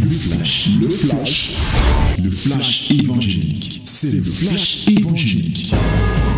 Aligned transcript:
Le 0.00 0.10
flash, 0.10 0.68
le 0.80 0.88
flash, 0.88 1.56
le 2.22 2.30
flash 2.30 2.90
évangélique. 2.90 3.82
C'est 3.84 4.12
le 4.12 4.22
flash 4.22 4.86
évangélique. 4.88 5.72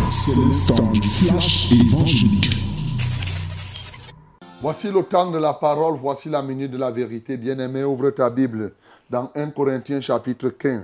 C'est 0.09 0.35
le 0.35 0.67
temps 0.67 0.91
du 0.91 1.01
flash 1.01 1.71
évangélique. 1.71 2.49
Voici 4.61 4.91
le 4.91 5.03
temps 5.03 5.29
de 5.31 5.37
la 5.37 5.53
parole, 5.53 5.97
voici 5.97 6.29
la 6.29 6.41
minute 6.41 6.71
de 6.71 6.77
la 6.77 6.91
vérité. 6.91 7.37
Bien-aimé, 7.37 7.83
ouvre 7.83 8.09
ta 8.11 8.29
Bible 8.29 8.73
dans 9.09 9.31
1 9.35 9.49
Corinthiens 9.51 10.01
chapitre 10.01 10.49
15. 10.49 10.83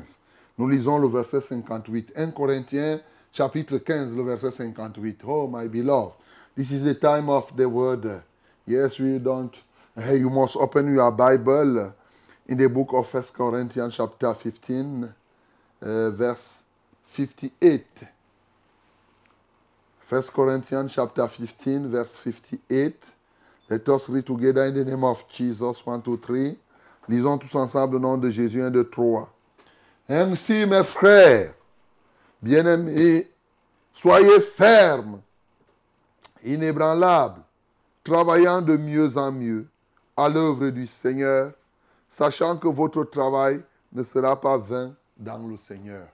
Nous 0.57 0.67
lisons 0.67 0.97
le 0.97 1.07
verset 1.07 1.41
58. 1.41 2.13
1 2.15 2.31
Corinthiens 2.31 2.99
chapitre 3.31 3.77
15, 3.77 4.15
le 4.15 4.23
verset 4.23 4.51
58. 4.51 5.21
Oh, 5.27 5.47
my 5.51 5.67
beloved, 5.67 6.13
this 6.55 6.71
is 6.71 6.83
the 6.83 6.97
time 6.99 7.29
of 7.29 7.51
the 7.55 7.65
word. 7.65 8.21
Yes, 8.67 8.99
we 8.99 9.19
don't. 9.19 9.51
Hey, 9.97 10.19
you 10.19 10.29
must 10.29 10.55
open 10.55 10.93
your 10.93 11.11
Bible 11.11 11.93
in 12.47 12.57
the 12.57 12.69
book 12.69 12.93
of 12.93 13.11
1 13.11 13.23
Corinthians 13.33 13.95
chapter 13.95 14.33
15, 14.33 15.13
uh, 15.81 16.11
verse 16.11 16.63
58. 17.07 18.03
1 20.07 20.21
Corinthians 20.23 20.93
chapter 20.93 21.27
15, 21.27 21.89
verse 21.89 22.15
58. 22.15 22.95
Let 23.69 23.89
us 23.89 24.09
read 24.09 24.25
together 24.25 24.65
in 24.65 24.75
the 24.75 24.85
name 24.85 25.03
of 25.03 25.27
Jesus. 25.29 25.83
1, 25.83 26.01
2, 26.03 26.17
3. 26.17 26.57
Lisons 27.07 27.37
tous 27.39 27.55
ensemble 27.55 27.95
le 27.95 27.99
nom 27.99 28.17
de 28.17 28.29
Jésus 28.29 28.61
1, 28.61 28.69
2, 28.69 28.89
3. 28.89 29.29
Ainsi, 30.07 30.65
mes 30.67 30.83
frères, 30.83 31.53
bien-aimés, 32.41 33.27
soyez 33.93 34.39
fermes, 34.41 35.21
inébranlables, 36.43 37.41
travaillant 38.03 38.61
de 38.61 38.77
mieux 38.77 39.17
en 39.17 39.31
mieux 39.31 39.67
à 40.15 40.29
l'œuvre 40.29 40.69
du 40.69 40.85
Seigneur, 40.85 41.51
sachant 42.17 42.55
que 42.55 42.69
votre 42.69 43.03
travail 43.03 43.61
ne 43.91 44.01
sera 44.01 44.39
pas 44.39 44.57
vain 44.57 44.95
dans 45.17 45.45
le 45.45 45.57
Seigneur. 45.57 46.07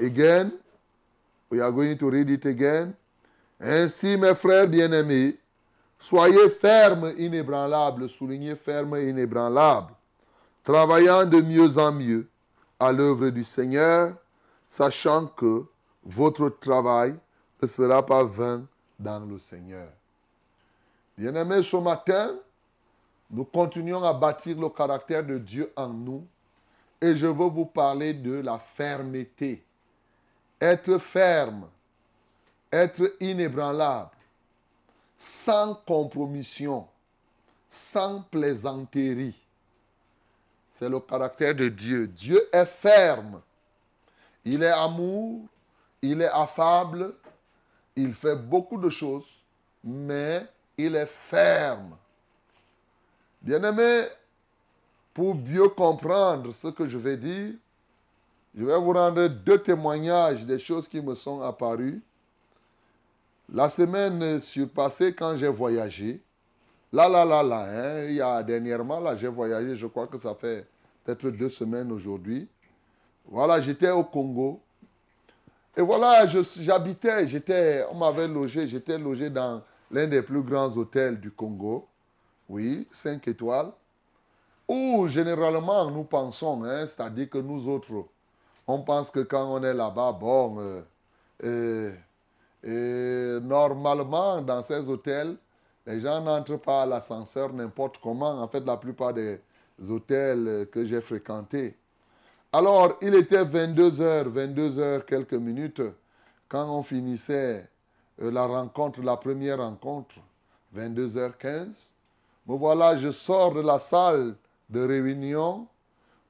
Again, 0.00 0.52
we 1.50 1.60
are 1.60 1.72
going 1.72 1.96
to 1.96 2.08
read 2.08 2.30
it 2.30 2.46
again. 2.46 2.94
Ainsi, 3.60 4.16
mes 4.16 4.34
frères 4.36 4.68
bien-aimés, 4.68 5.36
soyez 5.98 6.50
fermes, 6.50 7.12
inébranlables, 7.18 8.08
soulignez 8.08 8.54
fermes 8.54 8.96
inébranlables, 8.96 9.92
travaillant 10.62 11.24
de 11.24 11.40
mieux 11.40 11.76
en 11.76 11.90
mieux 11.90 12.28
à 12.78 12.92
l'œuvre 12.92 13.30
du 13.30 13.42
Seigneur, 13.42 14.14
sachant 14.68 15.26
que 15.26 15.64
votre 16.04 16.48
travail 16.48 17.16
ne 17.60 17.66
sera 17.66 18.06
pas 18.06 18.22
vain 18.22 18.64
dans 19.00 19.24
le 19.24 19.40
Seigneur. 19.40 19.88
Bien-aimés, 21.18 21.64
ce 21.64 21.76
matin, 21.76 22.36
nous 23.30 23.44
continuons 23.44 24.02
à 24.04 24.12
bâtir 24.12 24.58
le 24.58 24.68
caractère 24.68 25.24
de 25.24 25.38
Dieu 25.38 25.72
en 25.76 25.88
nous 25.88 26.26
et 27.00 27.16
je 27.16 27.26
veux 27.26 27.48
vous 27.48 27.66
parler 27.66 28.14
de 28.14 28.40
la 28.40 28.58
fermeté. 28.58 29.62
Être 30.60 30.98
ferme, 30.98 31.68
être 32.72 33.14
inébranlable, 33.20 34.10
sans 35.16 35.74
compromission, 35.74 36.86
sans 37.68 38.22
plaisanterie. 38.22 39.34
C'est 40.72 40.88
le 40.88 41.00
caractère 41.00 41.54
de 41.54 41.68
Dieu. 41.68 42.06
Dieu 42.08 42.48
est 42.52 42.66
ferme. 42.66 43.40
Il 44.44 44.62
est 44.62 44.70
amour, 44.70 45.46
il 46.02 46.20
est 46.20 46.30
affable, 46.30 47.14
il 47.96 48.12
fait 48.12 48.36
beaucoup 48.36 48.78
de 48.78 48.90
choses, 48.90 49.26
mais 49.82 50.46
il 50.76 50.96
est 50.96 51.06
ferme. 51.06 51.96
Bien-aimé, 53.44 54.06
pour 55.12 55.34
mieux 55.34 55.68
comprendre 55.68 56.50
ce 56.54 56.68
que 56.68 56.88
je 56.88 56.96
vais 56.96 57.18
dire, 57.18 57.52
je 58.54 58.64
vais 58.64 58.78
vous 58.78 58.92
rendre 58.92 59.28
deux 59.28 59.58
témoignages 59.58 60.46
des 60.46 60.58
choses 60.58 60.88
qui 60.88 61.02
me 61.02 61.14
sont 61.14 61.42
apparues. 61.42 62.00
La 63.52 63.68
semaine 63.68 64.40
surpassée, 64.40 65.14
quand 65.14 65.36
j'ai 65.36 65.48
voyagé, 65.48 66.22
là, 66.90 67.06
là, 67.06 67.26
là, 67.26 67.42
là, 67.42 67.66
hein, 67.68 68.04
il 68.08 68.14
y 68.14 68.22
a 68.22 68.42
dernièrement, 68.42 68.98
là, 68.98 69.14
j'ai 69.14 69.28
voyagé, 69.28 69.76
je 69.76 69.88
crois 69.88 70.06
que 70.06 70.16
ça 70.16 70.34
fait 70.34 70.66
peut-être 71.04 71.28
deux 71.28 71.50
semaines 71.50 71.92
aujourd'hui. 71.92 72.48
Voilà, 73.26 73.60
j'étais 73.60 73.90
au 73.90 74.04
Congo. 74.04 74.62
Et 75.76 75.82
voilà, 75.82 76.26
j'habitais, 76.26 77.28
j'étais, 77.28 77.84
on 77.90 77.96
m'avait 77.96 78.26
logé, 78.26 78.66
j'étais 78.66 78.96
logé 78.96 79.28
dans 79.28 79.60
l'un 79.90 80.06
des 80.06 80.22
plus 80.22 80.40
grands 80.42 80.74
hôtels 80.74 81.20
du 81.20 81.30
Congo. 81.30 81.86
Oui, 82.48 82.86
cinq 82.92 83.28
étoiles. 83.28 83.72
Où 84.68 85.06
généralement 85.08 85.90
nous 85.90 86.04
pensons, 86.04 86.64
hein, 86.64 86.86
c'est-à-dire 86.86 87.28
que 87.28 87.38
nous 87.38 87.68
autres, 87.68 88.06
on 88.66 88.80
pense 88.80 89.10
que 89.10 89.20
quand 89.20 89.44
on 89.44 89.62
est 89.62 89.74
là-bas, 89.74 90.12
bon, 90.12 90.56
euh, 90.58 90.82
euh, 91.44 91.94
et 92.62 93.40
normalement 93.42 94.40
dans 94.40 94.62
ces 94.62 94.88
hôtels, 94.88 95.36
les 95.86 96.00
gens 96.00 96.22
n'entrent 96.22 96.56
pas 96.56 96.82
à 96.82 96.86
l'ascenseur 96.86 97.52
n'importe 97.52 97.98
comment. 98.02 98.40
En 98.40 98.48
fait, 98.48 98.64
la 98.64 98.78
plupart 98.78 99.12
des 99.12 99.38
hôtels 99.90 100.68
que 100.72 100.86
j'ai 100.86 101.02
fréquentés. 101.02 101.76
Alors, 102.52 102.98
il 103.02 103.14
était 103.16 103.44
22h, 103.44 104.32
22h 104.32 105.04
quelques 105.04 105.34
minutes, 105.34 105.82
quand 106.48 106.70
on 106.70 106.84
finissait 106.84 107.68
euh, 108.22 108.30
la 108.30 108.46
rencontre, 108.46 109.02
la 109.02 109.16
première 109.16 109.58
rencontre, 109.58 110.14
22h15. 110.76 111.93
Me 112.46 112.56
voilà, 112.56 112.96
je 112.96 113.10
sors 113.10 113.52
de 113.52 113.60
la 113.60 113.78
salle 113.78 114.34
de 114.68 114.86
réunion 114.86 115.66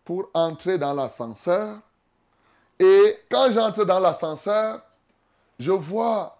pour 0.04 0.28
entrer 0.34 0.78
dans 0.78 0.92
l'ascenseur. 0.92 1.78
Et 2.78 3.18
quand 3.30 3.50
j'entre 3.50 3.84
dans 3.84 3.98
l'ascenseur, 3.98 4.82
je 5.58 5.72
vois 5.72 6.36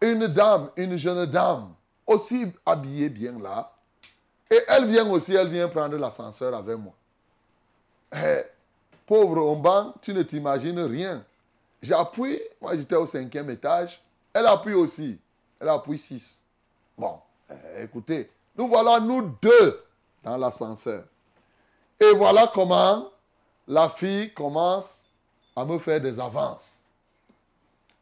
une 0.00 0.26
dame, 0.26 0.70
une 0.76 0.96
jeune 0.96 1.26
dame, 1.26 1.72
aussi 2.06 2.52
habillée 2.64 3.08
bien 3.08 3.38
là. 3.38 3.72
Et 4.50 4.58
elle 4.68 4.86
vient 4.86 5.08
aussi, 5.10 5.34
elle 5.34 5.48
vient 5.48 5.68
prendre 5.68 5.96
l'ascenseur 5.96 6.54
avec 6.54 6.76
moi. 6.76 6.92
Eh, 8.14 8.42
pauvre 9.06 9.42
Omban, 9.44 9.94
tu 10.00 10.14
ne 10.14 10.22
t'imagines 10.22 10.80
rien. 10.80 11.24
J'appuie, 11.82 12.40
moi 12.60 12.76
j'étais 12.76 12.96
au 12.96 13.06
cinquième 13.06 13.50
étage, 13.50 14.02
elle 14.32 14.46
appuie 14.46 14.74
aussi. 14.74 15.18
Elle 15.60 15.68
appuie 15.68 15.98
six. 15.98 16.42
Bon, 16.96 17.18
eh, 17.50 17.84
écoutez, 17.84 18.30
nous 18.56 18.68
voilà 18.68 19.00
nous 19.00 19.22
deux 19.40 19.82
dans 20.22 20.36
l'ascenseur. 20.36 21.04
Et 22.00 22.12
voilà 22.12 22.50
comment 22.52 23.08
la 23.66 23.88
fille 23.88 24.32
commence 24.34 25.04
à 25.56 25.64
me 25.64 25.78
faire 25.78 26.00
des 26.00 26.18
avances. 26.20 26.80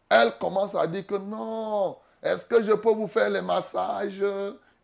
Elle 0.09 0.37
commence 0.39 0.75
à 0.75 0.87
dire 0.87 1.07
que 1.07 1.15
non, 1.17 1.97
est-ce 2.23 2.45
que 2.45 2.63
je 2.63 2.73
peux 2.73 2.93
vous 2.93 3.07
faire 3.07 3.31
les 3.31 3.43
massages 3.43 4.23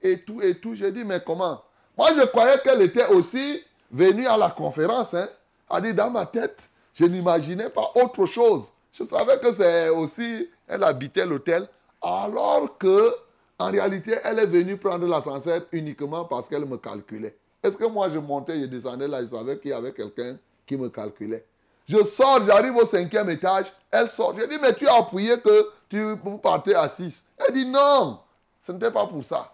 et 0.01 0.23
tout 0.23 0.41
et 0.43 0.59
tout? 0.59 0.75
J'ai 0.75 0.91
dit, 0.91 1.05
mais 1.05 1.21
comment? 1.25 1.63
Moi, 1.97 2.11
je 2.17 2.23
croyais 2.27 2.59
qu'elle 2.61 2.83
était 2.83 3.07
aussi 3.09 3.63
venue 3.91 4.27
à 4.27 4.37
la 4.37 4.51
conférence. 4.51 5.15
Hein. 5.15 5.29
Elle 5.71 5.83
dit, 5.83 5.95
dans 5.95 6.11
ma 6.11 6.27
tête, 6.27 6.59
je 6.95 7.05
n'imaginais 7.05 7.71
pas 7.71 7.93
autre 7.95 8.27
chose. 8.27 8.65
Je 8.93 9.05
savais 9.05 9.39
que 9.39 9.53
c'est 9.53 9.89
aussi, 9.91 10.49
elle 10.67 10.83
habitait 10.83 11.27
l'hôtel, 11.27 11.69
alors 12.01 12.79
que, 12.79 13.15
en 13.59 13.71
réalité, 13.71 14.15
elle 14.25 14.39
est 14.39 14.47
venue 14.47 14.77
prendre 14.77 15.07
l'ascenseur 15.07 15.63
uniquement 15.73 16.25
parce 16.25 16.49
qu'elle 16.49 16.65
me 16.65 16.77
calculait. 16.77 17.37
Est-ce 17.63 17.77
que 17.77 17.87
moi, 17.87 18.09
je 18.11 18.19
montais, 18.19 18.61
je 18.61 18.67
descendais 18.67 19.09
là, 19.09 19.21
je 19.21 19.31
savais 19.31 19.59
qu'il 19.59 19.71
y 19.71 19.75
avait 19.75 19.93
quelqu'un 19.93 20.37
qui 20.65 20.77
me 20.77 20.89
calculait. 20.89 21.45
Je 21.89 22.03
sors, 22.05 22.45
j'arrive 22.47 22.77
au 22.77 22.87
cinquième 22.87 23.31
étage, 23.31 23.67
elle 23.91 24.09
sort. 24.09 24.39
Je 24.39 24.45
dis, 24.47 24.59
mais 24.61 24.75
tu 24.75 24.87
as 24.87 24.97
appuyé 24.97 25.41
que 25.41 25.71
tu, 25.89 26.01
vous 26.23 26.39
partez 26.39 26.75
à 26.75 26.89
6. 26.89 27.25
Elle 27.39 27.55
dit, 27.55 27.67
non, 27.67 28.21
ce 28.63 28.73
n'était 28.73 28.91
pas 28.91 29.07
pour 29.07 29.25
ça. 29.25 29.53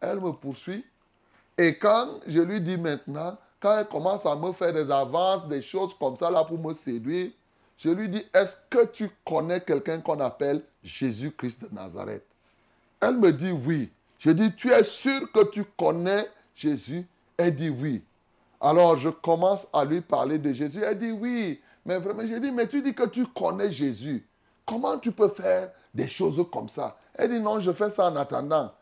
Elle 0.00 0.20
me 0.20 0.32
poursuit. 0.32 0.84
Et 1.56 1.78
quand 1.78 2.20
je 2.26 2.40
lui 2.40 2.60
dis 2.60 2.76
maintenant, 2.76 3.38
quand 3.60 3.78
elle 3.78 3.86
commence 3.86 4.26
à 4.26 4.36
me 4.36 4.52
faire 4.52 4.72
des 4.72 4.90
avances, 4.90 5.48
des 5.48 5.62
choses 5.62 5.94
comme 5.94 6.16
ça 6.16 6.30
là 6.30 6.44
pour 6.44 6.58
me 6.58 6.74
séduire, 6.74 7.30
je 7.78 7.90
lui 7.90 8.08
dis, 8.08 8.24
est-ce 8.34 8.56
que 8.68 8.86
tu 8.86 9.10
connais 9.24 9.60
quelqu'un 9.60 10.00
qu'on 10.00 10.20
appelle 10.20 10.62
Jésus-Christ 10.82 11.62
de 11.62 11.74
Nazareth? 11.74 12.24
Elle 13.00 13.16
me 13.16 13.32
dit 13.32 13.52
oui. 13.52 13.90
Je 14.18 14.30
dis, 14.30 14.54
tu 14.54 14.70
es 14.70 14.82
sûr 14.84 15.30
que 15.32 15.44
tu 15.44 15.64
connais 15.76 16.26
Jésus? 16.54 17.06
Elle 17.36 17.54
dit 17.54 17.68
oui. 17.68 18.02
Alors 18.60 18.96
je 18.96 19.10
commence 19.10 19.66
à 19.72 19.84
lui 19.84 20.00
parler 20.00 20.38
de 20.38 20.52
Jésus. 20.52 20.82
Elle 20.82 20.98
dit 20.98 21.12
oui. 21.12 21.60
Mais 21.84 21.98
vraiment, 21.98 22.26
j'ai 22.26 22.40
dit, 22.40 22.50
mais 22.50 22.66
tu 22.66 22.82
dis 22.82 22.94
que 22.94 23.06
tu 23.06 23.26
connais 23.26 23.70
Jésus. 23.70 24.26
Comment 24.64 24.98
tu 24.98 25.12
peux 25.12 25.28
faire 25.28 25.70
des 25.94 26.08
choses 26.08 26.44
comme 26.52 26.68
ça? 26.68 26.98
Elle 27.14 27.30
dit, 27.30 27.40
non, 27.40 27.60
je 27.60 27.70
fais 27.70 27.90
ça 27.90 28.10
en 28.10 28.16
attendant. 28.16 28.72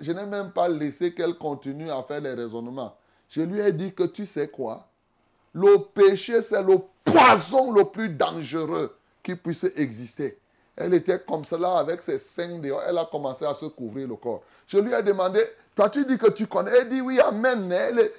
Je 0.00 0.12
n'ai 0.12 0.26
même 0.26 0.50
pas 0.50 0.68
laissé 0.68 1.14
qu'elle 1.14 1.38
continue 1.38 1.90
à 1.90 2.02
faire 2.02 2.20
les 2.20 2.34
raisonnements. 2.34 2.94
Je 3.30 3.40
lui 3.40 3.60
ai 3.60 3.72
dit 3.72 3.94
que 3.94 4.02
tu 4.02 4.26
sais 4.26 4.48
quoi? 4.48 4.88
Le 5.54 5.78
péché, 5.94 6.42
c'est 6.42 6.62
le 6.62 6.78
poison 7.04 7.72
le 7.72 7.84
plus 7.84 8.10
dangereux 8.10 8.94
qui 9.22 9.34
puisse 9.34 9.64
exister. 9.76 10.38
Elle 10.76 10.94
était 10.94 11.18
comme 11.18 11.44
cela 11.44 11.78
avec 11.78 12.02
ses 12.02 12.18
seins 12.18 12.58
dehors. 12.58 12.82
Elle 12.86 12.98
a 12.98 13.04
commencé 13.04 13.44
à 13.44 13.54
se 13.54 13.66
couvrir 13.66 14.08
le 14.08 14.16
corps. 14.16 14.42
Je 14.66 14.78
lui 14.78 14.92
ai 14.92 15.02
demandé, 15.02 15.40
toi 15.76 15.90
tu 15.90 16.04
dis 16.04 16.16
que 16.16 16.30
tu 16.30 16.46
connais? 16.46 16.72
Elle 16.78 16.88
dit 16.88 17.00
oui, 17.00 17.20
amen. 17.20 17.70
Elle, 17.70 18.10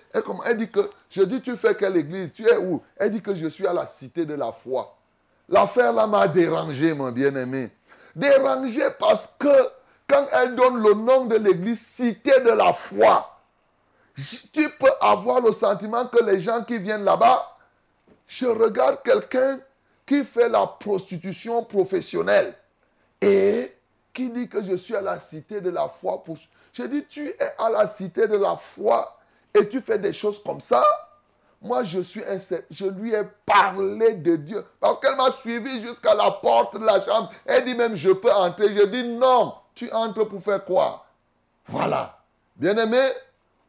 elle, 0.46 0.58
dit 0.58 0.70
que, 0.70 0.90
je 1.10 1.24
dis 1.24 1.42
tu 1.42 1.58
fais 1.58 1.76
quelle 1.76 1.98
église? 1.98 2.32
Tu 2.34 2.48
es 2.48 2.58
où? 2.58 2.82
Elle 2.98 3.12
dit 3.12 3.22
que 3.22 3.34
je 3.34 3.48
suis 3.48 3.66
à 3.66 3.74
la 3.74 3.88
cité 3.88 4.26
de 4.26 4.36
la 4.36 4.52
foi. 4.52 4.96
L'affaire 5.50 5.94
là 5.94 6.08
m'a 6.08 6.28
dérangé, 6.28 6.94
mon 6.94 7.12
bien-aimé. 7.12 7.72
Dérangé 8.16 8.84
parce 9.00 9.34
que 9.40 9.70
quand 10.08 10.26
elle 10.32 10.56
donne 10.56 10.82
le 10.82 10.94
nom 10.94 11.26
de 11.26 11.36
l'église, 11.36 11.82
cité 11.82 12.40
de 12.42 12.52
la 12.52 12.72
foi, 12.74 13.30
tu 14.16 14.70
peux 14.80 14.92
avoir 15.02 15.42
le 15.42 15.52
sentiment 15.52 16.06
que 16.06 16.24
les 16.24 16.40
gens 16.40 16.64
qui 16.64 16.78
viennent 16.78 17.04
là-bas, 17.04 17.58
je 18.28 18.46
regarde 18.46 19.02
quelqu'un 19.04 19.60
qui 20.06 20.24
fait 20.24 20.50
la 20.50 20.68
prostitution 20.68 21.64
professionnelle 21.64 22.56
et 23.22 23.72
qui 24.14 24.30
dit 24.30 24.50
que 24.50 24.64
je 24.64 24.76
suis 24.76 24.96
à 24.96 25.02
la 25.02 25.20
cité 25.20 25.62
de 25.62 25.70
la 25.70 25.88
foi. 25.88 26.24
Je 26.74 26.84
dis, 26.84 27.06
tu 27.06 27.28
es 27.28 27.56
à 27.58 27.70
la 27.70 27.88
cité 27.88 28.28
de 28.28 28.38
la 28.38 28.58
foi 28.58 29.18
et 29.54 29.68
tu 29.70 29.82
fais 29.82 30.00
des 30.00 30.14
choses 30.14 30.42
comme 30.44 30.62
ça? 30.62 30.84
Moi, 31.62 31.84
je 31.84 32.02
suis 32.02 32.24
un... 32.24 32.38
Je 32.70 32.86
lui 32.86 33.14
ai 33.14 33.24
parlé 33.46 34.16
de 34.16 34.36
Dieu 34.36 34.66
parce 34.80 35.00
qu'elle 35.00 35.16
m'a 35.16 35.32
suivi 35.32 35.82
jusqu'à 35.82 36.14
la 36.14 36.30
porte 36.32 36.78
de 36.78 36.86
la 36.86 37.00
chambre. 37.02 37.32
Elle 37.46 37.64
dit 37.64 37.76
même, 37.76 37.96
je 37.96 38.12
peux 38.12 38.32
entrer. 38.32 38.74
Je 38.74 38.84
dis, 38.84 39.04
non, 39.04 39.56
tu 39.74 39.90
entres 39.92 40.28
pour 40.28 40.44
faire 40.44 40.66
quoi? 40.66 41.06
Voilà. 41.68 42.20
Bien-aimé, 42.56 43.10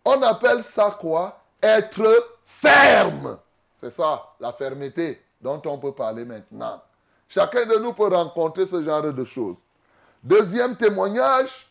on 0.05 0.21
appelle 0.23 0.65
ça 0.65 0.97
quoi? 1.01 1.41
Être 1.63 2.33
ferme. 2.45 3.39
C'est 3.81 3.91
ça, 3.91 4.35
la 4.41 4.53
fermeté 4.53 5.23
dont 5.45 5.61
on 5.67 5.77
peut 5.77 5.93
parler 5.93 6.25
maintenant. 6.25 6.83
Chacun 7.29 7.67
de 7.67 7.77
nous 7.77 7.93
peut 7.93 8.09
rencontrer 8.09 8.67
ce 8.67 8.83
genre 8.83 9.03
de 9.03 9.25
choses. 9.25 9.57
Deuxième 10.23 10.75
témoignage, 10.75 11.71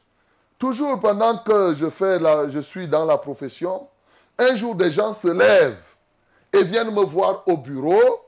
toujours 0.59 0.99
pendant 0.99 1.39
que 1.39 1.73
je, 1.73 1.89
fais 1.89 2.19
je 2.51 2.59
suis 2.59 2.87
dans 2.87 3.03
la 3.03 3.17
profession, 3.17 3.87
un 4.37 4.55
jour 4.55 4.75
des 4.75 4.91
gens 4.91 5.15
se 5.15 5.27
lèvent 5.27 5.81
et 6.53 6.63
viennent 6.63 6.93
me 6.93 7.03
voir 7.03 7.41
au 7.47 7.57
bureau. 7.57 8.21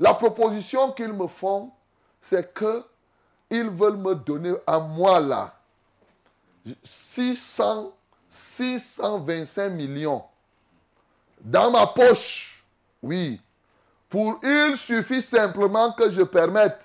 La 0.00 0.14
proposition 0.14 0.90
qu'ils 0.90 1.12
me 1.12 1.28
font, 1.28 1.70
c'est 2.20 2.52
que 2.52 2.82
ils 3.50 3.70
veulent 3.70 3.98
me 3.98 4.16
donner 4.16 4.54
à 4.66 4.80
moi 4.80 5.20
là 5.20 5.54
600, 6.82 7.92
625 8.28 9.68
millions 9.70 10.24
dans 11.40 11.70
ma 11.70 11.86
poche. 11.86 12.64
Oui, 13.00 13.40
pour, 14.12 14.38
il 14.42 14.76
suffit 14.76 15.22
simplement 15.22 15.90
que 15.92 16.10
je 16.10 16.20
permette. 16.20 16.80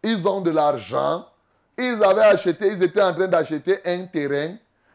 Ils 0.00 0.28
ont 0.28 0.40
de 0.40 0.52
l'argent. 0.52 1.26
Ils 1.76 2.00
avaient 2.04 2.22
acheté, 2.22 2.68
ils 2.68 2.80
étaient 2.84 3.02
en 3.02 3.12
train 3.12 3.26
d'acheter 3.26 3.80
un 3.84 4.06
terrain, 4.06 4.54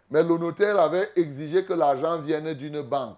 mais 0.09 0.23
le 0.23 0.37
notaire 0.37 0.79
avait 0.79 1.09
exigé 1.17 1.65
que 1.65 1.73
l'argent 1.73 2.19
vienne 2.19 2.53
d'une 2.53 2.81
banque. 2.81 3.17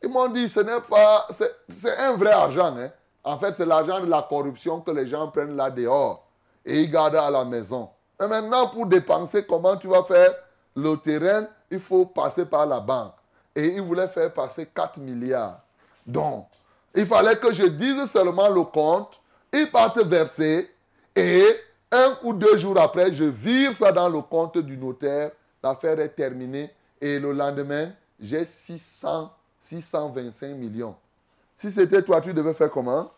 Ils 0.00 0.08
m'ont 0.08 0.28
dit, 0.28 0.48
ce 0.48 0.60
n'est 0.60 0.80
pas, 0.80 1.26
c'est 1.68 1.98
un 1.98 2.14
vrai 2.14 2.30
argent. 2.30 2.76
Hein. 2.76 2.90
En 3.24 3.36
fait, 3.36 3.52
c'est 3.56 3.66
l'argent 3.66 4.00
de 4.00 4.06
la 4.06 4.22
corruption 4.22 4.80
que 4.80 4.92
les 4.92 5.08
gens 5.08 5.26
prennent 5.26 5.56
là 5.56 5.68
dehors 5.68 6.24
et 6.64 6.82
ils 6.82 6.90
gardent 6.90 7.16
à 7.16 7.30
la 7.30 7.44
maison. 7.44 7.90
Mais 8.20 8.28
maintenant, 8.28 8.68
pour 8.68 8.86
dépenser, 8.86 9.44
comment 9.44 9.76
tu 9.76 9.88
vas 9.88 10.04
faire? 10.04 10.32
Le 10.76 10.94
terrain, 10.98 11.46
il 11.68 11.80
faut 11.80 12.06
passer 12.06 12.44
par 12.44 12.64
la 12.64 12.78
banque. 12.78 13.14
Et 13.56 13.74
ils 13.74 13.82
voulaient 13.82 14.06
faire 14.06 14.32
passer 14.32 14.66
4 14.66 14.98
milliards. 15.00 15.58
Donc, 16.06 16.46
il 16.96 17.06
fallait 17.06 17.36
que 17.36 17.52
je 17.52 17.64
dise 17.64 18.10
seulement 18.10 18.48
le 18.48 18.64
compte. 18.64 19.20
Ils 19.52 19.70
partent 19.70 19.98
verser 19.98 20.70
et 21.14 21.44
un 21.92 22.18
ou 22.24 22.32
deux 22.32 22.56
jours 22.56 22.80
après, 22.80 23.12
je 23.14 23.24
vire 23.24 23.76
ça 23.76 23.92
dans 23.92 24.08
le 24.08 24.20
compte 24.22 24.58
du 24.58 24.76
notaire. 24.76 25.30
L'affaire 25.62 26.00
est 26.00 26.08
terminée 26.08 26.70
et 27.00 27.18
le 27.18 27.32
lendemain, 27.32 27.90
j'ai 28.18 28.44
600, 28.44 29.30
625 29.62 30.48
millions. 30.54 30.96
Si 31.56 31.70
c'était 31.70 32.02
toi, 32.02 32.20
tu 32.20 32.32
devais 32.32 32.54
faire 32.54 32.70
comment? 32.70 33.10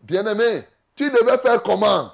Bien-aimé, 0.00 0.64
tu 0.94 1.10
devais 1.10 1.38
faire 1.38 1.62
comment? 1.62 2.12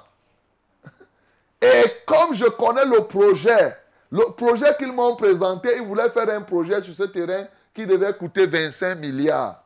Et 1.61 1.83
comme 2.05 2.33
je 2.33 2.45
connais 2.45 2.85
le 2.85 3.05
projet, 3.05 3.77
le 4.15 4.31
projet 4.31 4.73
qu'ils 4.77 4.93
m'ont 4.93 5.15
présenté, 5.17 5.75
ils 5.75 5.83
voulaient 5.83 6.09
faire 6.09 6.29
un 6.29 6.41
projet 6.41 6.81
sur 6.81 6.93
ce 6.93 7.03
terrain 7.03 7.47
qui 7.73 7.85
devait 7.85 8.13
coûter 8.13 8.45
25 8.45 8.95
milliards. 8.95 9.61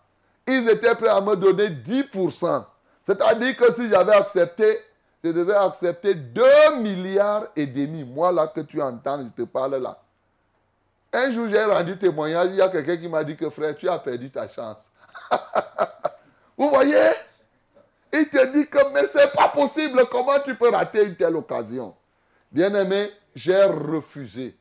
Ils 0.47 0.67
étaient 0.67 0.95
prêts 0.95 1.09
à 1.09 1.21
me 1.21 1.35
donner 1.35 1.69
10%. 1.69 2.65
C'est-à-dire 3.05 3.55
que 3.55 3.71
si 3.73 3.87
j'avais 3.89 4.13
accepté, 4.13 4.79
je 5.23 5.29
devais 5.29 5.53
accepter 5.53 6.15
2 6.15 6.43
milliards 6.81 7.45
et 7.55 7.67
demi. 7.67 8.03
Moi, 8.03 8.31
là, 8.31 8.47
que 8.47 8.61
tu 8.61 8.81
entends, 8.81 9.21
je 9.21 9.43
te 9.43 9.47
parle 9.47 9.75
là. 9.75 9.99
Un 11.13 11.31
jour, 11.31 11.47
j'ai 11.47 11.63
rendu 11.63 11.95
témoignage. 11.97 12.47
Il 12.49 12.55
y 12.55 12.61
a 12.61 12.69
quelqu'un 12.69 12.97
qui 12.97 13.07
m'a 13.07 13.23
dit 13.23 13.35
que 13.35 13.51
frère, 13.51 13.75
tu 13.75 13.87
as 13.87 13.99
perdu 13.99 14.31
ta 14.31 14.49
chance. 14.49 14.85
Vous 16.57 16.69
voyez? 16.69 17.09
Il 18.11 18.27
te 18.27 18.47
dit 18.51 18.67
que, 18.67 18.93
mais 18.95 19.05
c'est 19.05 19.31
pas 19.31 19.49
possible. 19.49 20.01
Comment 20.11 20.39
tu 20.43 20.55
peux 20.55 20.69
rater 20.71 21.03
une 21.03 21.15
telle 21.15 21.35
occasion? 21.35 21.93
Bien-aimé, 22.51 23.11
j'ai 23.39 23.63
refusé. 23.63 24.55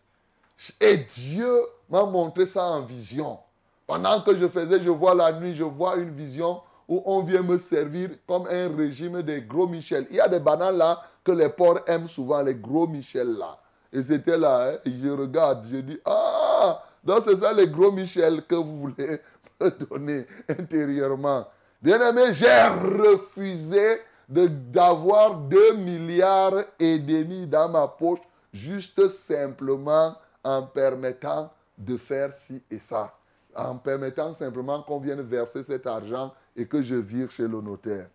Et 0.80 0.98
Dieu 0.98 1.52
m'a 1.90 2.04
montré 2.04 2.46
ça 2.46 2.64
en 2.64 2.82
vision. 2.82 3.38
Pendant 3.86 4.20
que 4.22 4.36
je 4.36 4.46
faisais, 4.46 4.80
je 4.82 4.90
vois 4.90 5.14
la 5.14 5.32
nuit, 5.32 5.54
je 5.54 5.64
vois 5.64 5.96
une 5.96 6.10
vision 6.10 6.60
où 6.86 7.02
on 7.04 7.22
vient 7.22 7.42
me 7.42 7.58
servir 7.58 8.10
comme 8.26 8.46
un 8.46 8.74
régime 8.76 9.22
des 9.22 9.42
gros 9.42 9.66
Michel. 9.66 10.06
Il 10.10 10.16
y 10.16 10.20
a 10.20 10.28
des 10.28 10.38
bananes 10.38 10.78
là 10.78 11.02
que 11.24 11.32
les 11.32 11.48
porcs 11.48 11.80
aiment 11.86 12.08
souvent, 12.08 12.40
les 12.40 12.54
gros 12.54 12.86
Michel 12.86 13.36
là. 13.36 13.58
Et 13.92 14.02
c'était 14.02 14.38
là, 14.38 14.70
hein, 14.70 14.78
je 14.86 15.08
regarde, 15.08 15.66
je 15.70 15.78
dis, 15.78 15.98
ah, 16.04 16.82
donc 17.02 17.24
c'est 17.26 17.36
ça 17.36 17.52
les 17.52 17.66
gros 17.66 17.90
Michel 17.90 18.42
que 18.46 18.54
vous 18.54 18.80
voulez 18.80 19.20
me 19.60 19.70
donner 19.70 20.26
intérieurement. 20.48 21.46
Bien 21.82 22.00
aimé, 22.08 22.32
j'ai 22.32 22.62
refusé 22.68 24.02
d'avoir 24.28 25.34
2 25.34 25.74
milliards 25.76 26.64
et 26.78 26.98
demi 26.98 27.46
dans 27.46 27.68
ma 27.68 27.88
poche, 27.88 28.20
juste 28.58 29.08
simplement 29.10 30.16
en 30.42 30.62
permettant 30.62 31.52
de 31.76 31.96
faire 31.96 32.34
ci 32.34 32.62
et 32.70 32.78
ça, 32.78 33.14
en 33.54 33.76
permettant 33.76 34.34
simplement 34.34 34.82
qu'on 34.82 34.98
vienne 34.98 35.22
verser 35.22 35.62
cet 35.62 35.86
argent 35.86 36.34
et 36.56 36.66
que 36.66 36.82
je 36.82 36.96
vire 36.96 37.30
chez 37.30 37.46
le 37.46 37.60
notaire. 37.60 38.08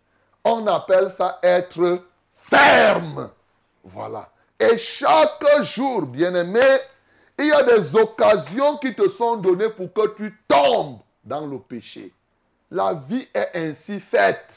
On 0.44 0.66
appelle 0.66 1.10
ça 1.10 1.38
être 1.42 2.02
ferme. 2.36 3.30
Voilà. 3.82 4.30
Et 4.58 4.76
chaque 4.78 5.44
jour, 5.62 6.02
bien-aimé, 6.02 6.60
il 7.38 7.46
y 7.46 7.52
a 7.52 7.62
des 7.62 7.96
occasions 7.96 8.76
qui 8.76 8.94
te 8.94 9.08
sont 9.08 9.36
données 9.36 9.70
pour 9.70 9.92
que 9.92 10.14
tu 10.14 10.38
tombes 10.46 11.00
dans 11.24 11.46
le 11.46 11.58
péché. 11.58 12.12
La 12.70 12.94
vie 12.94 13.26
est 13.34 13.50
ainsi 13.54 13.98
faite. 13.98 14.52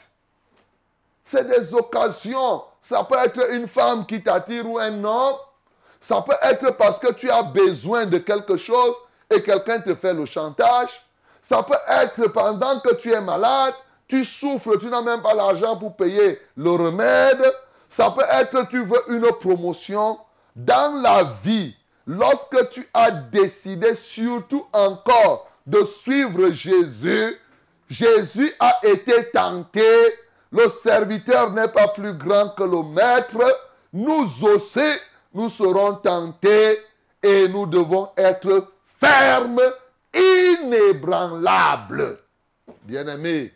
C'est 1.24 1.46
des 1.46 1.74
occasions. 1.74 2.62
Ça 2.80 3.04
peut 3.04 3.18
être 3.18 3.52
une 3.52 3.68
femme 3.68 4.06
qui 4.06 4.22
t'attire 4.22 4.68
ou 4.68 4.78
un 4.78 5.04
homme. 5.04 5.36
Ça 6.00 6.22
peut 6.22 6.36
être 6.42 6.76
parce 6.76 6.98
que 6.98 7.12
tu 7.12 7.30
as 7.30 7.42
besoin 7.42 8.06
de 8.06 8.18
quelque 8.18 8.56
chose 8.56 8.94
et 9.30 9.42
quelqu'un 9.42 9.80
te 9.80 9.94
fait 9.94 10.14
le 10.14 10.24
chantage. 10.24 10.90
Ça 11.42 11.62
peut 11.62 11.74
être 11.88 12.28
pendant 12.28 12.78
que 12.80 12.94
tu 12.94 13.12
es 13.12 13.20
malade, 13.20 13.74
tu 14.06 14.24
souffres, 14.24 14.76
tu 14.76 14.86
n'as 14.86 15.02
même 15.02 15.22
pas 15.22 15.34
l'argent 15.34 15.76
pour 15.76 15.96
payer 15.96 16.40
le 16.56 16.70
remède. 16.70 17.42
Ça 17.88 18.10
peut 18.10 18.24
être 18.30 18.68
tu 18.68 18.82
veux 18.82 19.02
une 19.08 19.26
promotion. 19.40 20.18
Dans 20.54 21.00
la 21.00 21.24
vie, 21.44 21.74
lorsque 22.06 22.70
tu 22.70 22.88
as 22.92 23.10
décidé 23.10 23.94
surtout 23.94 24.66
encore 24.72 25.48
de 25.66 25.84
suivre 25.84 26.50
Jésus, 26.50 27.38
Jésus 27.88 28.52
a 28.58 28.78
été 28.82 29.30
tenté. 29.30 29.82
Le 30.50 30.68
serviteur 30.68 31.50
n'est 31.52 31.68
pas 31.68 31.88
plus 31.88 32.12
grand 32.14 32.50
que 32.50 32.62
le 32.62 32.82
maître. 32.82 33.42
Nous 33.92 34.26
aussi, 34.44 34.80
nous 35.32 35.48
serons 35.48 35.94
tentés 35.96 36.78
et 37.22 37.48
nous 37.48 37.66
devons 37.66 38.10
être 38.16 38.68
fermes, 39.00 39.60
inébranlables. 40.14 42.18
Bien-aimé, 42.82 43.52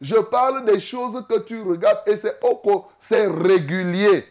je 0.00 0.16
parle 0.16 0.64
des 0.64 0.80
choses 0.80 1.24
que 1.28 1.38
tu 1.40 1.60
regardes 1.62 2.02
et 2.06 2.16
c'est 2.16 2.40
c'est 2.98 3.26
régulier. 3.26 4.26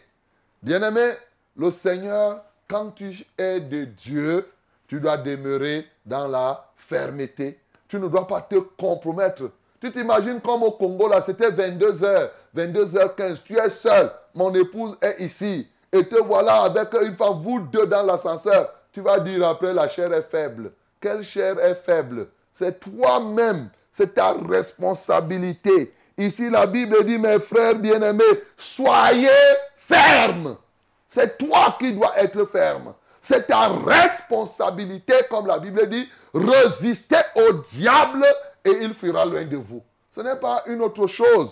Bien-aimé, 0.62 1.12
le 1.56 1.70
Seigneur, 1.70 2.42
quand 2.68 2.90
tu 2.90 3.24
es 3.38 3.60
de 3.60 3.84
Dieu, 3.84 4.48
tu 4.86 5.00
dois 5.00 5.16
demeurer 5.16 5.86
dans 6.04 6.28
la 6.28 6.70
fermeté. 6.76 7.58
Tu 7.88 7.98
ne 7.98 8.08
dois 8.08 8.26
pas 8.26 8.40
te 8.40 8.56
compromettre. 8.56 9.50
Tu 9.80 9.92
t'imagines 9.92 10.40
comme 10.40 10.62
au 10.62 10.72
Congo, 10.72 11.08
là, 11.08 11.22
c'était 11.22 11.50
22h, 11.50 12.30
22h15. 12.56 13.42
Tu 13.44 13.58
es 13.58 13.70
seul, 13.70 14.10
mon 14.34 14.52
épouse 14.54 14.96
est 15.00 15.20
ici 15.20 15.68
et 15.96 16.06
te 16.06 16.16
voilà 16.22 16.62
avec 16.62 16.92
une 16.94 17.16
femme, 17.16 17.40
vous 17.40 17.60
deux 17.60 17.86
dans 17.86 18.02
l'ascenseur, 18.02 18.72
tu 18.92 19.00
vas 19.00 19.18
dire 19.20 19.46
après 19.48 19.72
la 19.72 19.88
chair 19.88 20.12
est 20.12 20.30
faible. 20.30 20.72
Quelle 21.00 21.22
chair 21.22 21.58
est 21.58 21.74
faible? 21.74 22.28
C'est 22.52 22.80
toi-même, 22.80 23.68
c'est 23.92 24.14
ta 24.14 24.32
responsabilité. 24.32 25.94
Ici, 26.18 26.48
la 26.50 26.66
Bible 26.66 27.04
dit, 27.04 27.18
mes 27.18 27.38
frères 27.38 27.74
bien-aimés, 27.74 28.24
soyez 28.56 29.28
fermes. 29.76 30.56
C'est 31.08 31.36
toi 31.38 31.76
qui 31.78 31.92
dois 31.92 32.18
être 32.18 32.44
ferme. 32.46 32.94
C'est 33.20 33.46
ta 33.46 33.68
responsabilité, 33.68 35.14
comme 35.28 35.46
la 35.46 35.58
Bible 35.58 35.88
dit, 35.88 36.08
résister 36.32 37.16
au 37.34 37.52
diable 37.70 38.24
et 38.64 38.70
il 38.82 38.94
fuira 38.94 39.24
loin 39.24 39.44
de 39.44 39.56
vous. 39.56 39.82
Ce 40.10 40.20
n'est 40.20 40.36
pas 40.36 40.62
une 40.66 40.80
autre 40.80 41.06
chose. 41.06 41.50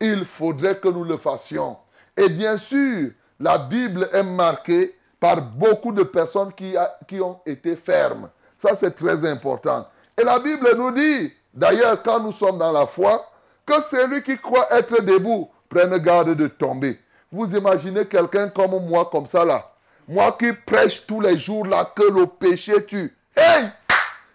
Il 0.00 0.24
faudrait 0.24 0.78
que 0.78 0.88
nous 0.88 1.04
le 1.04 1.16
fassions. 1.16 1.76
Et 2.16 2.28
bien 2.28 2.58
sûr, 2.58 3.10
la 3.40 3.58
Bible 3.58 4.08
est 4.12 4.22
marquée 4.22 4.96
par 5.18 5.40
beaucoup 5.40 5.92
de 5.92 6.02
personnes 6.02 6.52
qui, 6.52 6.74
qui 7.08 7.20
ont 7.20 7.40
été 7.46 7.74
fermes. 7.74 8.28
Ça, 8.58 8.76
c'est 8.78 8.94
très 8.94 9.28
important. 9.28 9.86
Et 10.18 10.22
la 10.22 10.38
Bible 10.38 10.68
nous 10.76 10.90
dit, 10.90 11.32
d'ailleurs, 11.52 12.02
quand 12.02 12.20
nous 12.20 12.32
sommes 12.32 12.58
dans 12.58 12.72
la 12.72 12.86
foi, 12.86 13.26
que 13.64 13.80
celui 13.82 14.22
qui 14.22 14.36
croit 14.38 14.68
être 14.70 15.02
debout 15.02 15.48
prenne 15.68 15.96
garde 15.98 16.34
de 16.34 16.48
tomber. 16.48 16.98
Vous 17.32 17.56
imaginez 17.56 18.06
quelqu'un 18.06 18.48
comme 18.48 18.86
moi, 18.86 19.08
comme 19.10 19.26
ça 19.26 19.44
là. 19.44 19.70
Moi 20.08 20.36
qui 20.38 20.52
prêche 20.52 21.06
tous 21.06 21.20
les 21.20 21.38
jours 21.38 21.64
là 21.64 21.90
que 21.94 22.02
le 22.02 22.26
péché 22.26 22.84
tue. 22.84 23.16
Hey! 23.36 23.70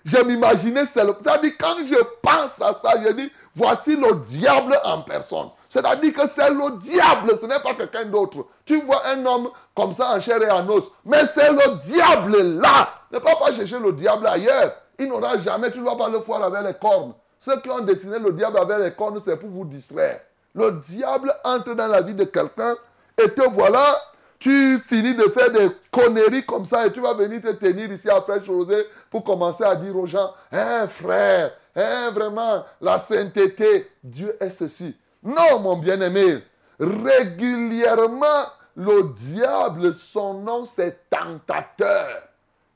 Je 0.06 0.18
m'imaginais, 0.18 0.86
c'est-à-dire 0.86 1.54
quand 1.60 1.78
je 1.84 2.02
pense 2.22 2.62
à 2.62 2.74
ça, 2.76 2.94
je 3.04 3.12
dis, 3.12 3.32
voici 3.56 3.96
le 3.96 4.24
diable 4.28 4.80
en 4.84 5.02
personne. 5.02 5.50
C'est-à-dire 5.68 6.14
que 6.14 6.28
c'est 6.28 6.52
le 6.52 6.78
diable, 6.80 7.38
ce 7.42 7.48
n'est 7.48 7.60
pas 7.60 7.74
quelqu'un 7.74 8.06
d'autre. 8.06 8.46
Tu 8.66 8.82
vois 8.82 9.06
un 9.08 9.24
homme 9.26 9.50
comme 9.76 9.94
ça 9.94 10.16
en 10.16 10.20
chair 10.20 10.42
et 10.42 10.50
en 10.50 10.68
os, 10.70 10.86
mais 11.06 11.26
c'est 11.28 11.52
le 11.52 11.78
diable 11.84 12.60
là. 12.60 12.90
Ne 13.12 13.20
pas 13.20 13.52
chercher 13.54 13.80
le 13.80 13.94
diable 13.94 14.26
ailleurs. 14.26 14.74
Il 14.98 15.08
n'aura 15.08 15.38
jamais, 15.38 15.72
tu 15.72 15.80
ne 15.80 15.84
dois 15.84 15.98
pas 15.98 16.10
le 16.10 16.18
voir 16.18 16.44
avec 16.44 16.64
les 16.64 16.74
cornes. 16.74 17.14
Ceux 17.40 17.60
qui 17.62 17.70
ont 17.70 17.82
dessiné 17.82 18.18
le 18.18 18.32
diable 18.32 18.58
avec 18.58 18.80
les 18.80 18.92
cornes, 18.94 19.22
c'est 19.24 19.38
pour 19.38 19.50
vous 19.50 19.66
distraire. 19.66 20.22
Le 20.56 20.72
diable 20.72 21.34
entre 21.44 21.76
dans 21.76 21.88
la 21.88 22.02
vie 22.02 22.16
de 22.16 22.24
quelqu'un 22.24 22.76
et 23.22 23.30
te 23.30 23.48
voilà, 23.50 23.98
tu 24.40 24.80
finis 24.88 25.16
de 25.16 25.24
faire 25.24 25.52
des 25.52 25.70
conneries 25.92 26.46
comme 26.46 26.66
ça 26.66 26.88
et 26.88 26.92
tu 26.92 27.02
vas 27.02 27.14
venir 27.14 27.42
te 27.42 27.52
tenir 27.52 27.92
ici 27.92 28.10
à 28.10 28.22
faire 28.22 28.44
José 28.44 28.86
pour 29.10 29.24
commencer 29.24 29.64
à 29.64 29.76
dire 29.76 29.96
aux 29.96 30.08
gens, 30.08 30.34
hein 30.52 30.88
frère, 30.88 31.52
hein 31.76 32.12
vraiment, 32.12 32.64
la 32.82 32.98
sainteté, 32.98 33.92
Dieu 34.04 34.36
est 34.40 34.50
ceci. 34.50 34.96
Non, 35.24 35.60
mon 35.60 35.78
bien-aimé, 35.78 36.44
régulièrement, 36.80 38.46
le 38.76 39.14
diable, 39.14 39.96
son 39.96 40.36
nom 40.36 40.66
c'est 40.66 41.10
tentateur. 41.10 42.24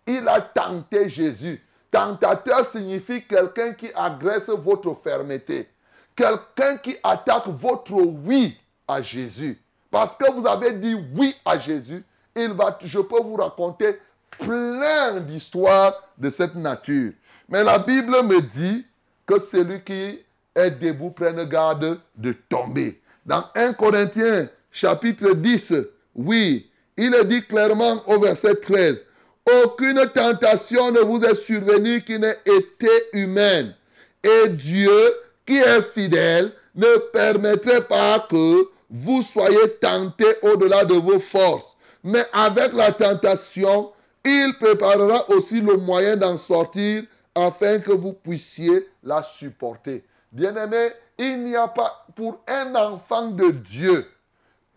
Il 0.07 0.27
a 0.27 0.41
tenté 0.41 1.09
Jésus. 1.09 1.61
Tentateur 1.91 2.67
signifie 2.67 3.23
quelqu'un 3.25 3.73
qui 3.73 3.89
agresse 3.93 4.49
votre 4.49 4.95
fermeté. 4.95 5.67
Quelqu'un 6.15 6.77
qui 6.77 6.97
attaque 7.03 7.47
votre 7.47 7.93
oui 7.93 8.57
à 8.87 9.01
Jésus. 9.01 9.59
Parce 9.91 10.15
que 10.15 10.31
vous 10.31 10.45
avez 10.45 10.73
dit 10.73 10.95
oui 11.15 11.35
à 11.45 11.57
Jésus, 11.57 12.03
il 12.35 12.53
va, 12.53 12.77
je 12.83 12.99
peux 12.99 13.21
vous 13.21 13.35
raconter 13.35 13.99
plein 14.37 15.19
d'histoires 15.19 15.93
de 16.17 16.29
cette 16.29 16.55
nature. 16.55 17.13
Mais 17.47 17.63
la 17.63 17.79
Bible 17.79 18.23
me 18.23 18.41
dit 18.41 18.85
que 19.25 19.39
celui 19.39 19.83
qui 19.83 20.23
est 20.55 20.71
debout 20.71 21.11
prenne 21.11 21.43
garde 21.45 21.99
de 22.15 22.31
tomber. 22.31 23.01
Dans 23.29 23.45
1 23.53 23.73
Corinthiens 23.73 24.49
chapitre 24.71 25.35
10, 25.35 25.73
oui, 26.15 26.67
il 26.97 27.13
est 27.13 27.25
dit 27.25 27.43
clairement 27.45 28.01
au 28.07 28.19
verset 28.19 28.55
13, 28.55 29.05
aucune 29.63 30.03
tentation 30.11 30.91
ne 30.91 31.01
vous 31.01 31.21
est 31.21 31.35
survenue 31.35 32.01
qui 32.01 32.17
n'ait 32.17 32.39
été 32.43 32.89
humaine. 33.13 33.75
Et 34.23 34.49
Dieu, 34.49 35.13
qui 35.45 35.57
est 35.57 35.83
fidèle, 35.93 36.51
ne 36.73 36.97
permettrait 37.13 37.83
pas 37.83 38.25
que 38.27 38.67
vous 38.89 39.21
soyez 39.21 39.75
tentés 39.79 40.37
au-delà 40.41 40.83
de 40.83 40.95
vos 40.95 41.19
forces. 41.19 41.77
Mais 42.03 42.25
avec 42.33 42.73
la 42.73 42.91
tentation, 42.91 43.91
il 44.25 44.55
préparera 44.59 45.29
aussi 45.29 45.61
le 45.61 45.77
moyen 45.77 46.17
d'en 46.17 46.39
sortir 46.39 47.03
afin 47.35 47.77
que 47.77 47.91
vous 47.91 48.13
puissiez 48.13 48.87
la 49.03 49.21
supporter. 49.21 50.03
Bien-aimé, 50.31 50.91
il 51.17 51.43
n'y 51.43 51.55
a 51.55 51.67
pas 51.67 52.05
pour 52.15 52.39
un 52.47 52.75
enfant 52.75 53.27
de 53.27 53.49
Dieu, 53.49 54.09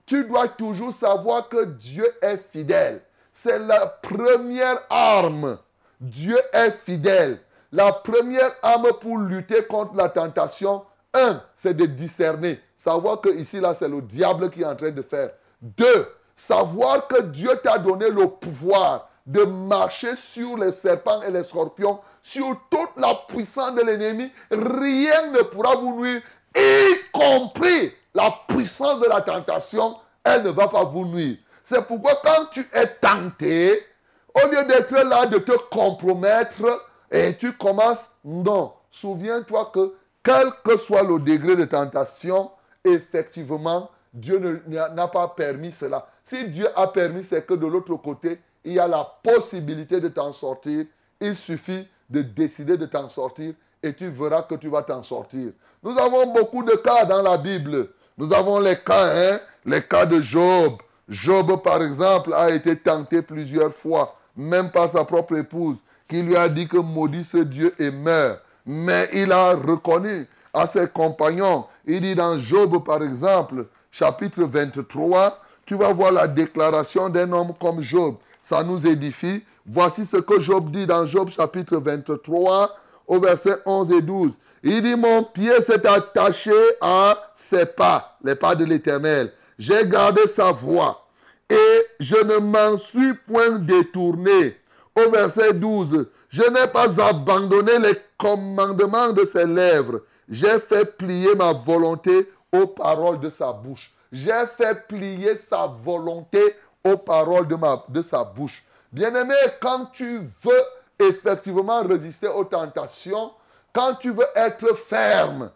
tu 0.06 0.25
dois 0.25 0.49
toujours 0.49 0.92
savoir 0.92 1.49
que 1.49 1.64
Dieu 1.64 2.06
est 2.21 2.42
fidèle. 2.50 3.02
C'est 3.32 3.59
la 3.59 3.87
première 3.87 4.78
arme. 4.90 5.59
Dieu 6.00 6.38
est 6.52 6.73
fidèle. 6.73 7.38
La 7.71 7.92
première 7.92 8.50
arme 8.62 8.88
pour 9.00 9.18
lutter 9.18 9.64
contre 9.64 9.94
la 9.94 10.09
tentation, 10.09 10.85
un, 11.14 11.42
c'est 11.56 11.75
de 11.75 11.87
discerner 11.87 12.61
Savoir 12.82 13.21
que 13.21 13.28
ici, 13.28 13.61
là, 13.61 13.75
c'est 13.75 13.88
le 13.88 14.02
diable 14.02 14.50
qui 14.50 14.62
est 14.62 14.66
en 14.66 14.75
train 14.75 14.90
de 14.90 15.02
faire. 15.02 15.30
Deux, 15.61 16.09
savoir 16.35 17.06
que 17.06 17.23
Dieu 17.23 17.50
t'a 17.62 17.78
donné 17.78 18.11
le 18.11 18.26
pouvoir 18.26 19.09
de 19.26 19.42
marcher 19.44 20.16
sur 20.16 20.56
les 20.56 20.72
serpents 20.72 21.22
et 21.22 21.30
les 21.30 21.44
scorpions, 21.44 22.00
sur 22.22 22.56
toute 22.70 22.96
la 22.96 23.14
puissance 23.28 23.74
de 23.74 23.82
l'ennemi. 23.82 24.30
Rien 24.50 25.30
ne 25.30 25.42
pourra 25.42 25.76
vous 25.76 26.00
nuire, 26.00 26.22
y 26.56 27.10
compris 27.12 27.92
la 28.14 28.34
puissance 28.48 29.00
de 29.00 29.08
la 29.08 29.20
tentation. 29.20 29.96
Elle 30.24 30.44
ne 30.44 30.50
va 30.50 30.68
pas 30.68 30.84
vous 30.84 31.06
nuire. 31.06 31.38
C'est 31.64 31.86
pourquoi 31.86 32.12
quand 32.22 32.46
tu 32.52 32.68
es 32.72 32.86
tenté, 33.00 33.86
au 34.34 34.48
lieu 34.48 34.64
d'être 34.64 34.94
là, 34.94 35.26
de 35.26 35.38
te 35.38 35.52
compromettre, 35.70 36.86
et 37.10 37.36
tu 37.36 37.52
commences, 37.52 38.10
non, 38.24 38.72
souviens-toi 38.90 39.70
que 39.74 39.94
quel 40.22 40.48
que 40.64 40.78
soit 40.78 41.02
le 41.02 41.18
degré 41.18 41.56
de 41.56 41.64
tentation, 41.64 42.50
effectivement, 42.84 43.90
Dieu 44.12 44.62
n'a 44.66 45.08
pas 45.08 45.28
permis 45.28 45.72
cela. 45.72 46.06
Si 46.22 46.48
Dieu 46.48 46.68
a 46.76 46.86
permis, 46.86 47.24
c'est 47.24 47.46
que 47.46 47.54
de 47.54 47.66
l'autre 47.66 47.96
côté, 47.96 48.40
il 48.64 48.75
y 48.75 48.78
a 48.78 48.87
la 48.87 49.07
possibilité 49.23 50.00
de 50.00 50.09
t'en 50.09 50.33
sortir. 50.33 50.85
Il 51.21 51.37
suffit 51.37 51.87
de 52.09 52.23
décider 52.23 52.76
de 52.76 52.87
t'en 52.87 53.09
sortir 53.09 53.54
et 53.83 53.92
tu 53.92 54.09
verras 54.09 54.42
que 54.42 54.54
tu 54.54 54.69
vas 54.69 54.83
t'en 54.83 55.02
sortir. 55.02 55.52
Nous 55.83 55.99
avons 55.99 56.33
beaucoup 56.33 56.62
de 56.62 56.75
cas 56.76 57.04
dans 57.04 57.23
la 57.23 57.37
Bible. 57.38 57.88
Nous 58.19 58.33
avons 58.33 58.61
les 58.61 58.76
cas, 58.76 59.12
hein, 59.14 59.40
les 59.64 59.83
cas 59.83 60.07
de 60.07 60.21
Job. 60.21 60.75
Job, 61.09 61.62
par 61.62 61.83
exemple, 61.83 62.33
a 62.35 62.50
été 62.50 62.76
tenté 62.76 63.23
plusieurs 63.23 63.75
fois, 63.75 64.16
même 64.37 64.71
par 64.71 64.90
sa 64.90 65.04
propre 65.04 65.37
épouse, 65.37 65.76
qui 66.09 66.23
lui 66.23 66.37
a 66.37 66.49
dit 66.49 66.69
que 66.69 66.76
maudit 66.76 67.25
ce 67.25 67.38
Dieu 67.38 67.75
et 67.78 67.90
meurt. 67.90 68.40
Mais 68.64 69.09
il 69.12 69.33
a 69.33 69.54
reconnu 69.54 70.28
à 70.54 70.66
ses 70.66 70.87
compagnons 70.87 71.64
il 71.87 72.00
dit 72.00 72.14
dans 72.14 72.38
Job, 72.38 72.85
par 72.85 73.02
exemple, 73.02 73.66
chapitre 73.90 74.45
23, 74.45 75.40
tu 75.66 75.75
vas 75.75 75.92
voir 75.92 76.12
la 76.12 76.28
déclaration 76.28 77.09
d'un 77.09 77.33
homme 77.33 77.54
comme 77.61 77.83
Job. 77.83 78.16
Ça 78.42 78.62
nous 78.62 78.87
édifie. 78.87 79.44
Voici 79.64 80.04
ce 80.04 80.16
que 80.16 80.40
Job 80.40 80.70
dit 80.70 80.87
dans 80.87 81.06
Job, 81.06 81.30
chapitre 81.30 81.76
23, 81.76 82.76
au 83.06 83.20
verset 83.20 83.58
11 83.64 83.92
et 83.92 84.02
12. 84.02 84.32
Il 84.64 84.82
dit, 84.82 84.96
mon 84.96 85.25
pied 85.25 85.62
s'est 85.66 85.87
attaché 85.87 86.52
à 86.80 87.32
ses 87.37 87.66
pas, 87.66 88.16
les 88.22 88.34
pas 88.34 88.54
de 88.54 88.64
l'Éternel. 88.64 89.32
J'ai 89.58 89.87
gardé 89.87 90.22
sa 90.28 90.52
voix 90.52 91.06
et 91.49 91.87
je 92.00 92.16
ne 92.16 92.38
m'en 92.38 92.78
suis 92.78 93.14
point 93.14 93.58
détourné. 93.58 94.56
Au 94.94 95.11
verset 95.11 95.54
12, 95.54 96.06
je 96.28 96.42
n'ai 96.42 96.66
pas 96.72 96.88
abandonné 97.00 97.78
les 97.78 97.99
commandements 98.18 99.12
de 99.12 99.25
ses 99.25 99.46
lèvres. 99.46 100.02
J'ai 100.28 100.61
fait 100.61 100.96
plier 100.96 101.34
ma 101.34 101.52
volonté 101.52 102.28
aux 102.52 102.66
paroles 102.66 103.20
de 103.20 103.30
sa 103.30 103.52
bouche. 103.52 103.92
J'ai 104.11 104.46
fait 104.56 104.87
plier 104.87 105.34
sa 105.34 105.66
volonté 105.84 106.40
aux 106.84 106.96
paroles 106.96 107.48
de, 107.48 107.54
ma, 107.54 107.84
sa 108.02 108.24
bouche. 108.24 108.64
Bien-aimé, 108.92 109.34
quand 109.60 109.86
tu 109.92 110.18
veux 110.42 110.62
effectivement 110.98 111.82
résister 111.82 112.28
aux 112.28 112.44
tentations, 112.44 113.32
quand 113.72 113.94
tu 113.94 114.10
veux 114.10 114.26
être 114.34 114.74
ferme, 114.76 115.50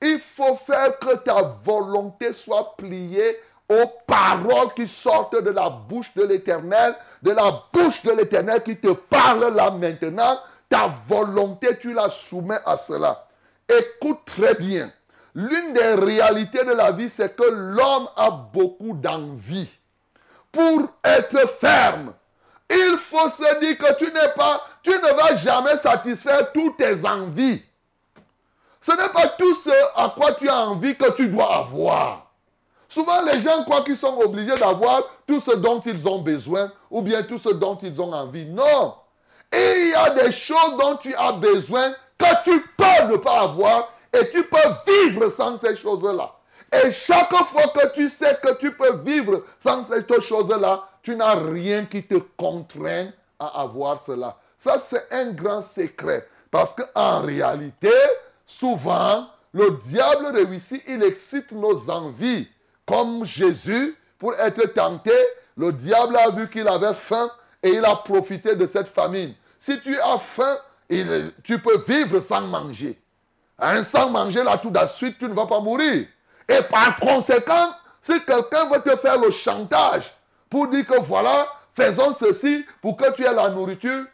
il 0.00 0.18
faut 0.18 0.56
faire 0.56 0.98
que 0.98 1.16
ta 1.16 1.42
volonté 1.64 2.32
soit 2.34 2.74
pliée 2.76 3.38
aux 3.68 3.86
paroles 4.06 4.74
qui 4.74 4.86
sortent 4.86 5.40
de 5.42 5.50
la 5.50 5.70
bouche 5.70 6.12
de 6.14 6.24
l'Éternel, 6.24 6.94
de 7.22 7.30
la 7.30 7.62
bouche 7.72 8.02
de 8.02 8.12
l'Éternel 8.12 8.62
qui 8.62 8.76
te 8.76 8.92
parle 8.92 9.54
là 9.54 9.70
maintenant. 9.70 10.38
Ta 10.68 10.92
volonté, 11.06 11.78
tu 11.78 11.92
la 11.92 12.10
soumets 12.10 12.60
à 12.66 12.76
cela. 12.76 13.26
Écoute 13.68 14.20
très 14.24 14.54
bien. 14.54 14.90
L'une 15.34 15.72
des 15.72 15.94
réalités 15.94 16.64
de 16.64 16.72
la 16.72 16.92
vie, 16.92 17.08
c'est 17.08 17.34
que 17.34 17.48
l'homme 17.48 18.08
a 18.16 18.30
beaucoup 18.30 18.94
d'envie. 18.94 19.70
Pour 20.52 20.82
être 21.02 21.48
ferme, 21.58 22.12
il 22.70 22.96
faut 22.98 23.30
se 23.30 23.60
dire 23.60 23.78
que 23.78 23.94
tu 23.94 24.04
n'es 24.12 24.32
pas, 24.36 24.64
tu 24.82 24.90
ne 24.90 25.16
vas 25.16 25.36
jamais 25.36 25.76
satisfaire 25.78 26.52
toutes 26.52 26.76
tes 26.76 27.06
envies. 27.06 27.62
Ce 28.80 28.92
n'est 28.92 29.08
pas 29.08 29.28
tout 29.28 29.54
ce 29.54 29.70
à 29.96 30.12
quoi 30.14 30.34
tu 30.34 30.48
as 30.48 30.58
envie 30.66 30.96
que 30.96 31.10
tu 31.12 31.28
dois 31.28 31.56
avoir. 31.56 32.26
Souvent, 32.88 33.22
les 33.22 33.40
gens 33.40 33.64
croient 33.64 33.84
qu'ils 33.84 33.96
sont 33.96 34.18
obligés 34.18 34.54
d'avoir 34.56 35.02
tout 35.26 35.40
ce 35.40 35.52
dont 35.52 35.80
ils 35.80 36.06
ont 36.06 36.20
besoin 36.20 36.70
ou 36.90 37.00
bien 37.00 37.22
tout 37.22 37.38
ce 37.38 37.48
dont 37.48 37.78
ils 37.82 37.98
ont 38.02 38.12
envie. 38.12 38.44
Non. 38.44 38.96
il 39.52 39.90
y 39.90 39.94
a 39.94 40.10
des 40.10 40.30
choses 40.30 40.76
dont 40.78 40.96
tu 40.96 41.14
as 41.14 41.32
besoin 41.32 41.92
que 42.18 42.44
tu 42.44 42.60
peux 42.76 43.12
ne 43.12 43.16
pas 43.16 43.42
avoir 43.42 43.88
Et 44.12 44.28
tu 44.30 44.44
peux 44.44 44.58
vivre 44.86 45.30
sans 45.30 45.56
ces 45.56 45.74
choses-là. 45.74 46.34
Et 46.72 46.90
chaque 46.90 47.34
fois 47.34 47.68
que 47.68 47.92
tu 47.92 48.08
sais 48.08 48.38
que 48.42 48.54
tu 48.54 48.72
peux 48.72 48.96
vivre 48.96 49.44
sans 49.58 49.82
cette 49.82 50.20
chose-là, 50.20 50.88
tu 51.02 51.14
n'as 51.14 51.34
rien 51.34 51.84
qui 51.84 52.02
te 52.02 52.14
contraint 52.14 53.08
à 53.38 53.60
avoir 53.62 54.00
cela. 54.00 54.38
Ça, 54.58 54.80
c'est 54.80 55.06
un 55.10 55.32
grand 55.32 55.60
secret. 55.60 56.26
Parce 56.50 56.74
qu'en 56.74 57.20
réalité, 57.20 57.92
souvent, 58.46 59.26
le 59.52 59.78
diable 59.84 60.26
réussit, 60.34 60.82
il 60.86 61.02
excite 61.02 61.52
nos 61.52 61.90
envies. 61.90 62.48
Comme 62.86 63.24
Jésus, 63.24 63.96
pour 64.18 64.34
être 64.34 64.72
tenté, 64.72 65.12
le 65.56 65.72
diable 65.72 66.16
a 66.16 66.30
vu 66.30 66.48
qu'il 66.48 66.66
avait 66.68 66.94
faim 66.94 67.30
et 67.62 67.70
il 67.70 67.84
a 67.84 67.96
profité 67.96 68.56
de 68.56 68.66
cette 68.66 68.88
famine. 68.88 69.34
Si 69.60 69.78
tu 69.80 70.00
as 70.00 70.18
faim, 70.18 70.56
tu 71.42 71.58
peux 71.58 71.82
vivre 71.86 72.20
sans 72.20 72.40
manger. 72.40 72.98
Hein, 73.58 73.84
sans 73.84 74.08
manger, 74.08 74.42
là, 74.42 74.58
tout 74.58 74.70
de 74.70 74.78
suite, 74.94 75.18
tu 75.18 75.26
ne 75.26 75.34
vas 75.34 75.46
pas 75.46 75.60
mourir. 75.60 76.06
Et 76.48 76.62
par 76.70 76.96
conséquent, 76.96 77.70
si 78.00 78.20
quelqu'un 78.24 78.68
veut 78.68 78.82
te 78.82 78.96
faire 78.96 79.18
le 79.18 79.30
chantage 79.30 80.12
pour 80.50 80.68
dire 80.68 80.86
que 80.86 81.00
voilà, 81.00 81.46
faisons 81.74 82.14
ceci 82.14 82.64
pour 82.80 82.96
que 82.96 83.12
tu 83.12 83.24
aies 83.24 83.34
la 83.34 83.50
nourriture, 83.50 84.04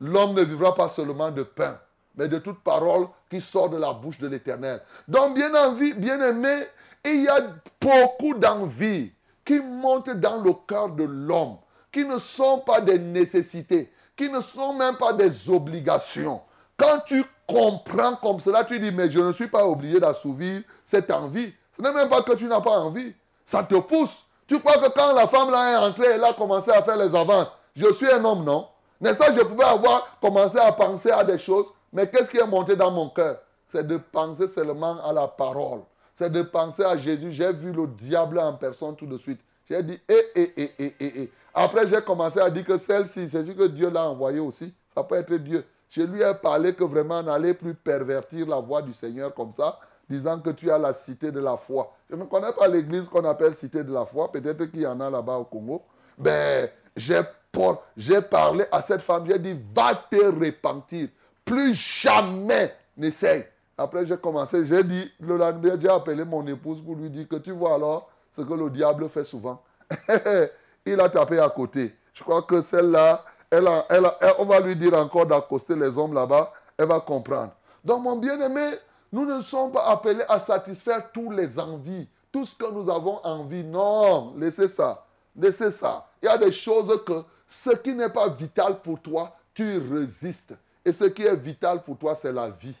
l'homme 0.00 0.34
ne 0.34 0.42
vivra 0.42 0.74
pas 0.74 0.88
seulement 0.88 1.30
de 1.30 1.42
pain, 1.42 1.78
mais 2.16 2.28
de 2.28 2.38
toute 2.38 2.62
parole 2.62 3.06
qui 3.30 3.40
sort 3.40 3.70
de 3.70 3.78
la 3.78 3.92
bouche 3.92 4.18
de 4.18 4.28
l'Éternel. 4.28 4.80
Donc, 5.08 5.34
bien, 5.34 5.54
envie, 5.54 5.94
bien 5.94 6.20
aimé, 6.20 6.66
il 7.04 7.22
y 7.22 7.28
a 7.28 7.40
beaucoup 7.80 8.34
d'envie 8.34 9.12
qui 9.44 9.58
montent 9.60 10.10
dans 10.10 10.40
le 10.40 10.52
cœur 10.68 10.90
de 10.90 11.04
l'homme, 11.04 11.56
qui 11.90 12.04
ne 12.04 12.18
sont 12.18 12.58
pas 12.58 12.80
des 12.80 12.98
nécessités, 12.98 13.92
qui 14.16 14.28
ne 14.28 14.40
sont 14.40 14.74
même 14.74 14.96
pas 14.96 15.12
des 15.12 15.48
obligations. 15.50 16.42
Quand 16.76 17.00
tu 17.06 17.24
comprends 17.46 18.16
comme 18.16 18.40
cela, 18.40 18.64
tu 18.64 18.78
dis, 18.78 18.90
mais 18.90 19.10
je 19.10 19.20
ne 19.20 19.32
suis 19.32 19.48
pas 19.48 19.66
obligé 19.66 19.98
d'assouvir 19.98 20.62
cette 20.84 21.10
envie. 21.10 21.52
Ce 21.76 21.82
n'est 21.82 21.92
même 21.92 22.08
pas 22.08 22.22
que 22.22 22.32
tu 22.32 22.44
n'as 22.46 22.60
pas 22.60 22.78
envie. 22.78 23.14
Ça 23.44 23.62
te 23.62 23.74
pousse. 23.76 24.24
Tu 24.46 24.58
crois 24.60 24.74
que 24.74 24.92
quand 24.92 25.14
la 25.14 25.26
femme 25.26 25.48
est 25.48 25.76
entrée, 25.76 26.06
elle 26.14 26.24
a 26.24 26.32
commencé 26.32 26.70
à 26.70 26.82
faire 26.82 26.96
les 26.96 27.14
avances. 27.14 27.48
Je 27.74 27.92
suis 27.92 28.10
un 28.10 28.24
homme, 28.24 28.44
non 28.44 28.68
N'est-ce 29.00 29.18
pas, 29.18 29.34
je 29.34 29.40
pouvais 29.40 29.64
avoir 29.64 30.18
commencé 30.20 30.58
à 30.58 30.70
penser 30.72 31.10
à 31.10 31.24
des 31.24 31.38
choses, 31.38 31.66
mais 31.92 32.08
qu'est-ce 32.08 32.30
qui 32.30 32.36
est 32.38 32.46
monté 32.46 32.76
dans 32.76 32.90
mon 32.90 33.08
cœur? 33.08 33.38
C'est 33.68 33.86
de 33.86 33.96
penser 33.96 34.48
seulement 34.48 35.02
à 35.02 35.12
la 35.12 35.26
parole. 35.26 35.80
C'est 36.14 36.30
de 36.30 36.42
penser 36.42 36.84
à 36.84 36.96
Jésus. 36.98 37.32
J'ai 37.32 37.52
vu 37.52 37.72
le 37.72 37.86
diable 37.86 38.38
en 38.38 38.52
personne 38.52 38.94
tout 38.94 39.06
de 39.06 39.16
suite. 39.16 39.40
J'ai 39.68 39.82
dit, 39.82 39.98
eh, 40.08 40.14
eh, 40.34 40.52
eh, 40.56 40.72
eh, 40.78 40.94
eh, 41.00 41.12
eh. 41.16 41.32
Après, 41.54 41.88
j'ai 41.88 42.02
commencé 42.02 42.38
à 42.38 42.50
dire 42.50 42.64
que 42.64 42.76
celle-ci, 42.76 43.30
c'est 43.30 43.46
ce 43.46 43.50
que 43.52 43.66
Dieu 43.68 43.88
l'a 43.88 44.04
envoyé 44.08 44.40
aussi. 44.40 44.74
Ça 44.94 45.02
peut 45.02 45.14
être 45.14 45.34
Dieu. 45.34 45.64
Je 45.88 46.02
lui 46.02 46.20
ai 46.20 46.34
parlé 46.34 46.74
que 46.74 46.84
vraiment, 46.84 47.22
n'allait 47.22 47.54
plus 47.54 47.74
pervertir 47.74 48.46
la 48.46 48.58
voix 48.58 48.82
du 48.82 48.92
Seigneur 48.92 49.32
comme 49.34 49.52
ça 49.52 49.78
disant 50.12 50.38
que 50.38 50.50
tu 50.50 50.70
as 50.70 50.78
la 50.78 50.94
cité 50.94 51.32
de 51.32 51.40
la 51.40 51.56
foi. 51.56 51.92
Je 52.10 52.16
ne 52.16 52.24
connais 52.24 52.52
pas 52.52 52.68
l'église 52.68 53.08
qu'on 53.08 53.24
appelle 53.24 53.54
cité 53.54 53.82
de 53.82 53.92
la 53.92 54.04
foi. 54.04 54.30
Peut-être 54.30 54.66
qu'il 54.66 54.82
y 54.82 54.86
en 54.86 55.00
a 55.00 55.10
là-bas 55.10 55.36
au 55.38 55.44
Congo. 55.44 55.82
Ben, 56.18 56.68
j'ai 56.96 58.20
parlé 58.22 58.64
à 58.70 58.82
cette 58.82 59.02
femme. 59.02 59.24
J'ai 59.26 59.38
dit, 59.38 59.56
va 59.74 59.94
te 59.94 60.16
repentir. 60.16 61.08
Plus 61.44 61.74
jamais 61.74 62.74
n'essaye. 62.96 63.44
Après, 63.76 64.06
j'ai 64.06 64.16
commencé. 64.16 64.66
J'ai 64.66 64.84
dit, 64.84 65.10
le 65.20 65.36
lendemain, 65.36 65.76
j'ai 65.80 65.88
appelé 65.88 66.24
mon 66.24 66.46
épouse 66.46 66.80
pour 66.80 66.94
lui 66.94 67.10
dire 67.10 67.26
que 67.28 67.36
tu 67.36 67.50
vois 67.50 67.74
alors 67.74 68.10
ce 68.36 68.42
que 68.42 68.54
le 68.54 68.70
diable 68.70 69.08
fait 69.08 69.24
souvent. 69.24 69.62
Il 70.86 71.00
a 71.00 71.08
tapé 71.08 71.38
à 71.38 71.48
côté. 71.48 71.94
Je 72.12 72.22
crois 72.22 72.42
que 72.42 72.60
celle-là, 72.60 73.24
elle 73.50 73.68
elle 73.88 74.06
on 74.38 74.44
va 74.44 74.60
lui 74.60 74.76
dire 74.76 74.94
encore 74.94 75.26
d'accoster 75.26 75.74
les 75.76 75.96
hommes 75.96 76.14
là-bas. 76.14 76.52
Elle 76.76 76.88
va 76.88 77.00
comprendre. 77.00 77.52
Donc, 77.84 78.02
mon 78.02 78.16
bien-aimé, 78.16 78.70
nous 79.12 79.26
ne 79.26 79.42
sommes 79.42 79.70
pas 79.70 79.88
appelés 79.90 80.24
à 80.28 80.38
satisfaire 80.38 81.12
tous 81.12 81.30
les 81.30 81.58
envies, 81.58 82.08
tout 82.32 82.46
ce 82.46 82.56
que 82.56 82.70
nous 82.70 82.90
avons 82.90 83.20
envie. 83.24 83.62
Non, 83.62 84.34
laissez 84.38 84.68
ça. 84.68 85.04
Laissez 85.36 85.70
ça. 85.70 86.06
Il 86.22 86.26
y 86.26 86.28
a 86.28 86.38
des 86.38 86.50
choses 86.50 87.04
que 87.04 87.22
ce 87.46 87.70
qui 87.70 87.94
n'est 87.94 88.08
pas 88.08 88.28
vital 88.28 88.80
pour 88.80 89.00
toi, 89.00 89.36
tu 89.54 89.78
résistes. 89.78 90.54
Et 90.84 90.92
ce 90.92 91.04
qui 91.04 91.22
est 91.22 91.36
vital 91.36 91.82
pour 91.82 91.98
toi, 91.98 92.16
c'est 92.16 92.32
la 92.32 92.48
vie. 92.48 92.74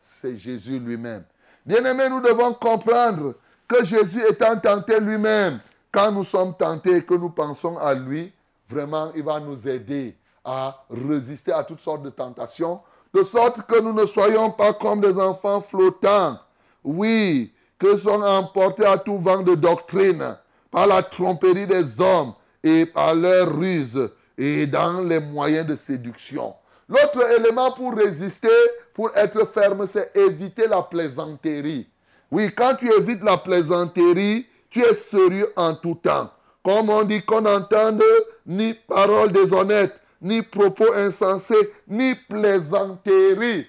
C'est 0.00 0.36
Jésus 0.36 0.78
lui-même. 0.78 1.24
Bien-aimés, 1.64 2.08
nous 2.08 2.20
devons 2.20 2.52
comprendre 2.54 3.34
que 3.68 3.84
Jésus 3.84 4.22
étant 4.28 4.58
tenté 4.58 4.98
lui-même, 5.00 5.60
quand 5.92 6.12
nous 6.12 6.24
sommes 6.24 6.54
tentés 6.56 6.96
et 6.96 7.04
que 7.04 7.14
nous 7.14 7.30
pensons 7.30 7.78
à 7.78 7.94
lui, 7.94 8.32
vraiment, 8.68 9.12
il 9.14 9.22
va 9.22 9.40
nous 9.40 9.68
aider 9.68 10.16
à 10.44 10.84
résister 10.90 11.52
à 11.52 11.64
toutes 11.64 11.80
sortes 11.80 12.02
de 12.02 12.10
tentations 12.10 12.80
de 13.16 13.24
sorte 13.24 13.62
que 13.66 13.80
nous 13.80 13.94
ne 13.94 14.04
soyons 14.04 14.50
pas 14.50 14.74
comme 14.74 15.00
des 15.00 15.18
enfants 15.18 15.62
flottants, 15.62 16.38
oui, 16.84 17.50
que 17.78 17.96
sont 17.96 18.20
emportés 18.22 18.84
à 18.84 18.98
tout 18.98 19.16
vent 19.18 19.42
de 19.42 19.54
doctrine 19.54 20.36
par 20.70 20.86
la 20.86 21.02
tromperie 21.02 21.66
des 21.66 21.98
hommes 21.98 22.34
et 22.62 22.84
par 22.84 23.14
leur 23.14 23.56
ruse 23.56 24.10
et 24.36 24.66
dans 24.66 25.00
les 25.00 25.20
moyens 25.20 25.66
de 25.66 25.76
séduction. 25.76 26.54
L'autre 26.88 27.22
élément 27.38 27.72
pour 27.72 27.94
résister, 27.94 28.48
pour 28.92 29.10
être 29.16 29.50
ferme, 29.50 29.86
c'est 29.86 30.14
éviter 30.14 30.66
la 30.68 30.82
plaisanterie. 30.82 31.88
Oui, 32.30 32.50
quand 32.54 32.74
tu 32.74 32.92
évites 32.92 33.24
la 33.24 33.38
plaisanterie, 33.38 34.46
tu 34.68 34.82
es 34.82 34.94
sérieux 34.94 35.52
en 35.56 35.74
tout 35.74 35.98
temps. 36.02 36.30
Comme 36.62 36.90
on 36.90 37.02
dit 37.02 37.22
qu'on 37.22 37.40
n'entende 37.40 38.02
ni 38.46 38.74
parole 38.74 39.32
déshonnête, 39.32 40.02
ni 40.20 40.42
propos 40.42 40.92
insensés, 40.94 41.72
ni 41.88 42.14
plaisanteries. 42.14 43.66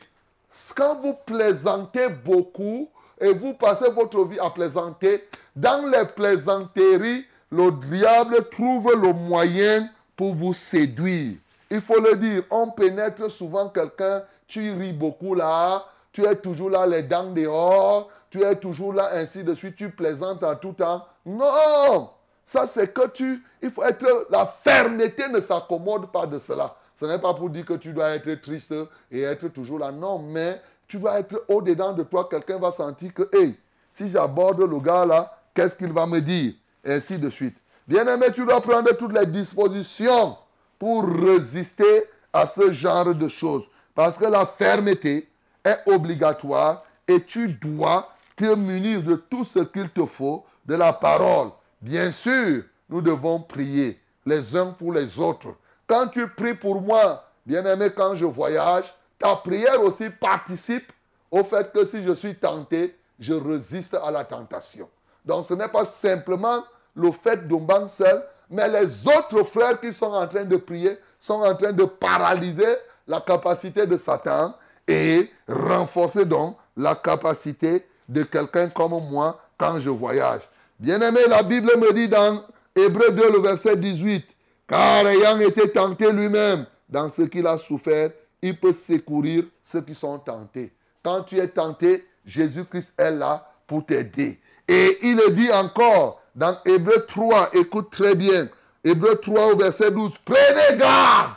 Quand 0.76 1.00
vous 1.02 1.16
plaisantez 1.26 2.10
beaucoup 2.10 2.90
et 3.20 3.34
vous 3.34 3.54
passez 3.54 3.90
votre 3.92 4.24
vie 4.26 4.40
à 4.40 4.50
plaisanter, 4.50 5.28
dans 5.56 5.88
les 5.88 6.06
plaisanteries, 6.06 7.26
le 7.52 7.72
diable 7.90 8.50
trouve 8.50 8.94
le 8.96 9.14
moyen 9.14 9.90
pour 10.16 10.34
vous 10.34 10.54
séduire. 10.54 11.36
Il 11.70 11.82
faut 11.82 12.00
le 12.00 12.16
dire, 12.16 12.44
on 12.50 12.70
pénètre 12.70 13.30
souvent 13.30 13.70
quelqu'un, 13.70 14.24
tu 14.48 14.72
ris 14.72 14.94
beaucoup 14.94 15.36
là, 15.36 15.86
tu 16.12 16.26
es 16.26 16.36
toujours 16.36 16.70
là 16.70 16.88
les 16.88 17.04
dents 17.04 17.32
dehors, 17.32 18.10
tu 18.30 18.44
es 18.44 18.56
toujours 18.56 18.94
là 18.94 19.10
ainsi 19.14 19.44
de 19.44 19.54
suite, 19.54 19.76
tu 19.76 19.90
plaisantes 19.90 20.44
en 20.44 20.56
tout 20.56 20.74
temps. 20.74 21.06
Non, 21.26 22.10
ça, 22.48 22.66
c'est 22.66 22.94
que 22.94 23.10
tu, 23.10 23.44
il 23.62 23.70
faut 23.70 23.84
être, 23.84 24.26
la 24.30 24.46
fermeté 24.46 25.28
ne 25.28 25.42
s'accommode 25.42 26.10
pas 26.14 26.26
de 26.26 26.40
cela. 26.40 26.74
Ce 26.98 27.06
n'est 27.06 27.20
pas 27.20 27.34
pour 27.34 27.50
dire 27.50 27.66
que 27.66 27.74
tu 27.74 27.92
dois 27.92 28.12
être 28.12 28.34
triste 28.36 28.74
et 29.12 29.24
être 29.24 29.50
toujours 29.50 29.80
là. 29.80 29.92
Non, 29.92 30.18
mais 30.20 30.62
tu 30.88 30.98
dois 30.98 31.20
être 31.20 31.44
au-dedans 31.50 31.92
de 31.92 32.04
toi. 32.04 32.26
Quelqu'un 32.32 32.58
va 32.58 32.72
sentir 32.72 33.14
que, 33.14 33.30
hey, 33.36 33.60
si 33.94 34.10
j'aborde 34.10 34.62
le 34.62 34.80
gars 34.80 35.06
là, 35.06 35.38
qu'est-ce 35.54 35.76
qu'il 35.76 35.92
va 35.92 36.06
me 36.06 36.22
dire? 36.22 36.54
Ainsi 36.86 37.18
de 37.18 37.30
suite. 37.30 37.58
Bien-aimé, 37.86 38.28
tu 38.34 38.46
dois 38.46 38.62
prendre 38.62 38.96
toutes 38.96 39.20
les 39.20 39.26
dispositions 39.26 40.38
pour 40.80 41.04
résister 41.06 42.06
à 42.32 42.48
ce 42.48 42.72
genre 42.72 43.14
de 43.14 43.28
choses. 43.28 43.64
Parce 43.94 44.16
que 44.16 44.24
la 44.24 44.46
fermeté 44.46 45.28
est 45.66 45.80
obligatoire 45.86 46.86
et 47.10 47.22
tu 47.26 47.50
dois 47.50 48.08
te 48.38 48.56
munir 48.56 49.04
de 49.04 49.16
tout 49.16 49.44
ce 49.44 49.60
qu'il 49.60 49.90
te 49.90 50.06
faut, 50.06 50.46
de 50.66 50.76
la 50.76 50.94
parole, 50.94 51.50
Bien 51.82 52.12
sûr, 52.12 52.64
nous 52.90 53.02
devons 53.02 53.40
prier 53.40 54.00
les 54.26 54.56
uns 54.56 54.72
pour 54.72 54.94
les 54.94 55.20
autres. 55.20 55.56
Quand 55.86 56.08
tu 56.08 56.28
pries 56.28 56.56
pour 56.56 56.82
moi, 56.82 57.24
bien-aimé, 57.46 57.90
quand 57.96 58.16
je 58.16 58.26
voyage, 58.26 58.86
ta 59.20 59.36
prière 59.36 59.82
aussi 59.82 60.10
participe 60.10 60.92
au 61.32 61.44
fait 61.44 61.72
que 61.72 61.86
si 61.86 62.02
je 62.04 62.12
suis 62.14 62.36
tenté, 62.36 62.96
je 63.20 63.34
résiste 63.34 63.96
à 63.96 64.12
la 64.12 64.24
tentation. 64.24 64.90
Donc 65.26 65.46
ce 65.46 65.54
n'est 65.54 65.68
pas 65.68 65.86
simplement 65.86 66.64
le 66.96 67.12
fait 67.12 67.48
d'un 67.48 67.88
seul, 67.88 68.24
mais 68.50 68.68
les 68.70 69.08
autres 69.08 69.44
frères 69.44 69.80
qui 69.80 69.94
sont 69.94 70.14
en 70.14 70.28
train 70.28 70.46
de 70.46 70.58
prier 70.58 70.98
sont 71.20 71.42
en 71.42 71.56
train 71.56 71.74
de 71.74 71.86
paralyser 71.86 72.76
la 73.08 73.22
capacité 73.22 73.86
de 73.86 73.98
Satan 73.98 74.56
et 74.88 75.30
renforcer 75.48 76.26
donc 76.26 76.58
la 76.76 76.96
capacité 76.96 77.86
de 78.08 78.24
quelqu'un 78.24 78.70
comme 78.70 78.92
moi 79.10 79.40
quand 79.58 79.80
je 79.80 79.90
voyage. 79.90 80.42
Bien-aimé, 80.80 81.22
la 81.28 81.42
Bible 81.42 81.72
me 81.78 81.92
dit 81.92 82.08
dans 82.08 82.44
Hébreu 82.76 83.12
2, 83.12 83.32
le 83.32 83.40
verset 83.40 83.76
18, 83.76 84.26
car 84.68 85.08
ayant 85.08 85.40
été 85.40 85.72
tenté 85.72 86.12
lui-même 86.12 86.66
dans 86.88 87.10
ce 87.10 87.24
qu'il 87.24 87.48
a 87.48 87.58
souffert, 87.58 88.12
il 88.42 88.60
peut 88.60 88.74
secourir 88.74 89.46
ceux 89.66 89.82
qui 89.82 89.96
sont 89.96 90.20
tentés. 90.20 90.72
Quand 91.04 91.24
tu 91.24 91.40
es 91.40 91.48
tenté, 91.48 92.08
Jésus-Christ 92.26 92.94
est 92.98 93.12
là 93.12 93.50
pour 93.66 93.86
t'aider. 93.86 94.40
Et 94.68 95.00
il 95.02 95.16
le 95.16 95.32
dit 95.32 95.52
encore 95.52 96.22
dans 96.36 96.58
Hébreu 96.64 97.06
3, 97.08 97.50
écoute 97.54 97.90
très 97.90 98.14
bien, 98.14 98.48
Hébreu 98.84 99.16
3 99.16 99.54
au 99.54 99.58
verset 99.58 99.90
12, 99.90 100.12
prenez 100.24 100.78
garde. 100.78 101.34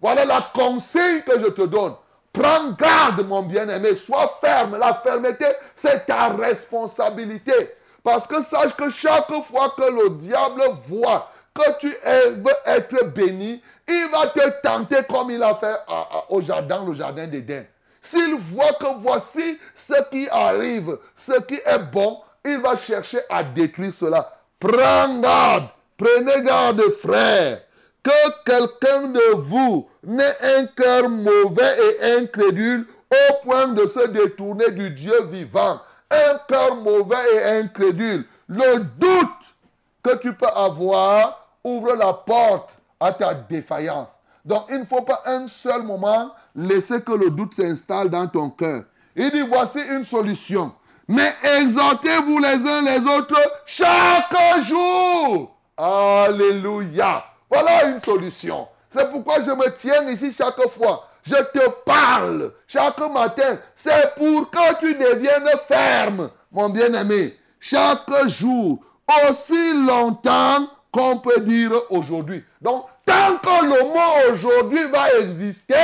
Voilà 0.00 0.24
la 0.24 0.50
consigne 0.54 1.22
que 1.26 1.38
je 1.40 1.46
te 1.46 1.62
donne. 1.62 1.94
Prends 2.32 2.72
garde, 2.72 3.26
mon 3.26 3.42
bien-aimé, 3.42 3.94
sois 3.94 4.38
ferme. 4.40 4.78
La 4.78 4.94
fermeté, 4.94 5.46
c'est 5.74 6.06
ta 6.06 6.28
responsabilité. 6.28 7.52
Parce 8.02 8.26
que 8.26 8.42
sache 8.42 8.74
que 8.76 8.90
chaque 8.90 9.32
fois 9.44 9.74
que 9.76 9.90
le 9.90 10.10
diable 10.10 10.62
voit 10.86 11.30
que 11.54 11.78
tu 11.78 11.88
veux 11.88 12.52
être 12.66 13.06
béni, 13.06 13.62
il 13.88 14.08
va 14.10 14.26
te 14.28 14.48
tenter 14.62 15.04
comme 15.08 15.30
il 15.30 15.42
a 15.42 15.54
fait 15.54 15.76
au 16.28 16.40
jardin, 16.40 16.84
le 16.84 16.94
jardin 16.94 17.26
d'Éden. 17.26 17.66
S'il 18.00 18.34
voit 18.36 18.72
que 18.80 18.98
voici 18.98 19.58
ce 19.74 19.94
qui 20.10 20.28
arrive, 20.28 20.98
ce 21.14 21.40
qui 21.42 21.54
est 21.54 21.78
bon, 21.92 22.20
il 22.44 22.58
va 22.58 22.76
chercher 22.76 23.20
à 23.28 23.44
détruire 23.44 23.94
cela. 23.94 24.32
Prends 24.58 25.20
garde, 25.20 25.68
prenez 25.96 26.42
garde 26.42 26.82
frère, 27.00 27.60
que 28.02 28.44
quelqu'un 28.44 29.08
de 29.08 29.34
vous 29.36 29.88
n'ait 30.02 30.36
un 30.56 30.66
cœur 30.66 31.08
mauvais 31.08 31.76
et 32.00 32.12
incrédule 32.14 32.86
au 33.10 33.34
point 33.44 33.68
de 33.68 33.86
se 33.86 34.08
détourner 34.08 34.70
du 34.72 34.90
Dieu 34.90 35.22
vivant. 35.30 35.80
Un 36.12 36.38
cœur 36.46 36.76
mauvais 36.76 37.16
et 37.34 37.42
incrédule. 37.60 38.26
Le 38.48 38.78
doute 38.78 39.54
que 40.02 40.16
tu 40.16 40.34
peux 40.34 40.48
avoir 40.54 41.46
ouvre 41.64 41.94
la 41.94 42.12
porte 42.12 42.78
à 43.00 43.12
ta 43.12 43.34
défaillance. 43.34 44.10
Donc 44.44 44.64
il 44.68 44.80
ne 44.80 44.84
faut 44.84 45.02
pas 45.02 45.22
un 45.26 45.46
seul 45.46 45.82
moment 45.82 46.32
laisser 46.54 47.00
que 47.00 47.12
le 47.12 47.30
doute 47.30 47.54
s'installe 47.54 48.10
dans 48.10 48.26
ton 48.26 48.50
cœur. 48.50 48.84
Il 49.16 49.30
dit, 49.30 49.42
voici 49.42 49.78
une 49.80 50.04
solution. 50.04 50.72
Mais 51.08 51.34
exhortez-vous 51.42 52.38
les 52.38 52.68
uns 52.68 52.82
les 52.82 53.00
autres 53.00 53.40
chaque 53.66 54.34
jour. 54.62 55.56
Alléluia. 55.76 57.24
Voilà 57.50 57.86
une 57.86 58.00
solution. 58.00 58.68
C'est 58.88 59.10
pourquoi 59.10 59.40
je 59.42 59.50
me 59.50 59.72
tiens 59.74 60.08
ici 60.10 60.32
chaque 60.32 60.60
fois. 60.68 61.08
Je 61.24 61.36
te 61.36 61.68
parle 61.84 62.52
chaque 62.66 62.98
matin. 63.12 63.58
C'est 63.76 64.14
pour 64.16 64.50
que 64.50 64.80
tu 64.80 64.94
deviennes 64.94 65.48
ferme, 65.66 66.30
mon 66.50 66.68
bien-aimé. 66.68 67.36
Chaque 67.60 68.28
jour, 68.28 68.80
aussi 69.30 69.74
longtemps 69.86 70.66
qu'on 70.90 71.18
peut 71.18 71.40
dire 71.40 71.72
aujourd'hui. 71.90 72.44
Donc, 72.60 72.86
tant 73.06 73.36
que 73.38 73.64
le 73.64 73.82
mot 73.84 74.34
aujourd'hui 74.34 74.84
va 74.90 75.12
exister, 75.20 75.74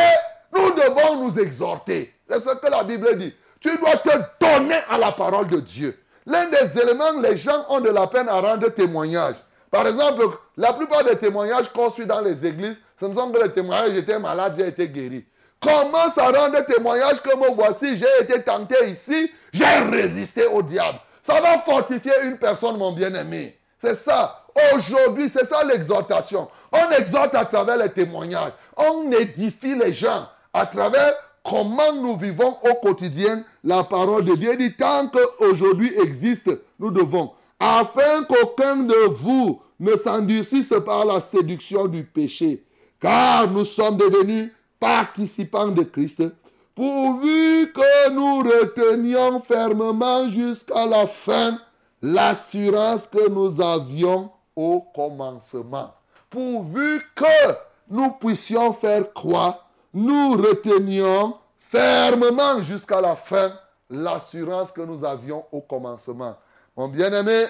nous 0.54 0.70
devons 0.72 1.24
nous 1.24 1.38
exhorter. 1.38 2.14
C'est 2.28 2.40
ce 2.40 2.54
que 2.56 2.70
la 2.70 2.84
Bible 2.84 3.16
dit. 3.18 3.34
Tu 3.60 3.76
dois 3.78 3.96
te 3.96 4.10
donner 4.40 4.78
à 4.88 4.98
la 4.98 5.12
parole 5.12 5.46
de 5.46 5.60
Dieu. 5.60 5.98
L'un 6.26 6.46
des 6.48 6.78
éléments, 6.80 7.20
les 7.22 7.36
gens 7.36 7.64
ont 7.68 7.80
de 7.80 7.88
la 7.88 8.06
peine 8.06 8.28
à 8.28 8.40
rendre 8.40 8.68
témoignage. 8.68 9.36
Par 9.70 9.86
exemple, 9.86 10.24
la 10.56 10.72
plupart 10.72 11.04
des 11.04 11.16
témoignages 11.16 11.72
qu'on 11.72 11.90
suit 11.90 12.06
dans 12.06 12.20
les 12.20 12.46
églises, 12.46 12.76
ce 12.98 13.06
ne 13.06 13.14
sont 13.14 13.30
que 13.30 13.42
les 13.42 13.50
témoignages 13.50 13.92
j'étais 13.92 14.18
malade, 14.18 14.54
j'ai 14.58 14.68
été 14.68 14.88
guéri. 14.88 15.24
Comment 15.60 16.10
ça 16.14 16.26
rend 16.26 16.50
témoignage 16.64 17.20
que 17.20 17.36
me 17.36 17.52
voici, 17.54 17.96
j'ai 17.96 18.06
été 18.22 18.42
tenté 18.42 18.90
ici, 18.90 19.30
j'ai 19.52 19.64
résisté 19.64 20.46
au 20.46 20.62
diable. 20.62 20.98
Ça 21.22 21.40
va 21.40 21.58
fortifier 21.58 22.12
une 22.24 22.38
personne, 22.38 22.78
mon 22.78 22.92
bien-aimé. 22.92 23.58
C'est 23.76 23.96
ça. 23.96 24.44
Aujourd'hui, 24.74 25.28
c'est 25.28 25.46
ça 25.46 25.64
l'exhortation. 25.64 26.48
On 26.72 26.90
exhorte 26.90 27.34
à 27.34 27.44
travers 27.44 27.76
les 27.76 27.90
témoignages. 27.90 28.52
On 28.76 29.10
édifie 29.12 29.74
les 29.74 29.92
gens 29.92 30.28
à 30.52 30.66
travers 30.66 31.12
comment 31.44 31.92
nous 31.92 32.16
vivons 32.16 32.56
au 32.62 32.74
quotidien 32.74 33.44
la 33.64 33.84
parole 33.84 34.24
de 34.24 34.34
Dieu. 34.34 34.56
Dit, 34.56 34.74
tant 34.74 35.08
qu'aujourd'hui 35.08 35.92
existe, 36.00 36.50
nous 36.78 36.90
devons, 36.90 37.32
afin 37.58 38.24
qu'aucun 38.24 38.76
de 38.76 39.08
vous 39.10 39.60
ne 39.80 39.96
s'endurcisse 39.96 40.72
par 40.84 41.04
la 41.04 41.20
séduction 41.20 41.86
du 41.86 42.04
péché, 42.04 42.64
car 43.00 43.50
nous 43.50 43.64
sommes 43.64 43.96
devenus 43.96 44.52
participants 44.80 45.68
de 45.68 45.82
Christ, 45.82 46.22
pourvu 46.74 47.72
que 47.72 48.10
nous 48.10 48.38
retenions 48.38 49.40
fermement 49.40 50.28
jusqu'à 50.28 50.86
la 50.86 51.06
fin 51.06 51.58
l'assurance 52.00 53.06
que 53.06 53.28
nous 53.28 53.60
avions 53.60 54.30
au 54.54 54.80
commencement. 54.94 55.94
Pourvu 56.30 57.00
que 57.14 57.54
nous 57.90 58.10
puissions 58.12 58.72
faire 58.74 59.12
quoi 59.12 59.64
Nous 59.92 60.32
retenions 60.32 61.36
fermement 61.70 62.62
jusqu'à 62.62 63.00
la 63.00 63.16
fin 63.16 63.52
l'assurance 63.90 64.70
que 64.72 64.82
nous 64.82 65.04
avions 65.04 65.44
au 65.50 65.60
commencement. 65.60 66.36
Mon 66.76 66.88
bien-aimé, 66.88 67.46